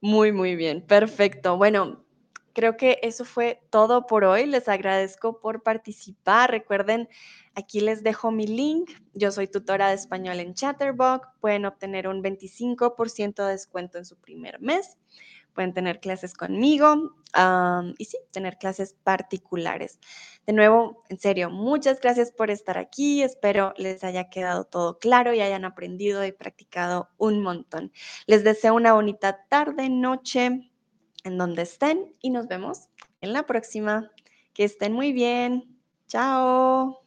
muy, 0.00 0.32
muy 0.32 0.56
bien. 0.56 0.84
Perfecto. 0.84 1.56
Bueno, 1.56 2.04
creo 2.52 2.76
que 2.76 2.98
eso 3.02 3.24
fue 3.24 3.62
todo 3.70 4.06
por 4.06 4.24
hoy. 4.24 4.46
Les 4.46 4.68
agradezco 4.68 5.40
por 5.40 5.62
participar. 5.62 6.50
Recuerden, 6.50 7.08
aquí 7.54 7.80
les 7.80 8.02
dejo 8.02 8.30
mi 8.30 8.46
link. 8.46 8.90
Yo 9.14 9.30
soy 9.30 9.46
tutora 9.46 9.88
de 9.88 9.94
español 9.94 10.40
en 10.40 10.54
Chatterbox. 10.54 11.28
Pueden 11.40 11.66
obtener 11.66 12.08
un 12.08 12.22
25% 12.22 13.44
de 13.44 13.52
descuento 13.52 13.98
en 13.98 14.04
su 14.04 14.16
primer 14.16 14.60
mes 14.60 14.96
pueden 15.56 15.74
tener 15.74 15.98
clases 15.98 16.34
conmigo 16.34 17.16
y 17.98 18.04
sí, 18.04 18.18
tener 18.30 18.58
clases 18.58 18.94
particulares. 19.02 19.98
De 20.46 20.52
nuevo, 20.52 21.02
en 21.08 21.18
serio, 21.18 21.50
muchas 21.50 22.00
gracias 22.00 22.30
por 22.30 22.50
estar 22.50 22.78
aquí. 22.78 23.22
Espero 23.22 23.74
les 23.76 24.04
haya 24.04 24.30
quedado 24.30 24.64
todo 24.64 24.98
claro 24.98 25.34
y 25.34 25.40
hayan 25.40 25.64
aprendido 25.64 26.24
y 26.24 26.30
practicado 26.30 27.08
un 27.16 27.42
montón. 27.42 27.90
Les 28.26 28.44
deseo 28.44 28.74
una 28.74 28.92
bonita 28.92 29.44
tarde, 29.48 29.88
noche, 29.88 30.70
en 31.24 31.38
donde 31.38 31.62
estén 31.62 32.14
y 32.20 32.30
nos 32.30 32.46
vemos 32.46 32.88
en 33.20 33.32
la 33.32 33.44
próxima. 33.44 34.12
Que 34.54 34.64
estén 34.64 34.92
muy 34.92 35.12
bien. 35.12 35.76
Chao. 36.06 37.05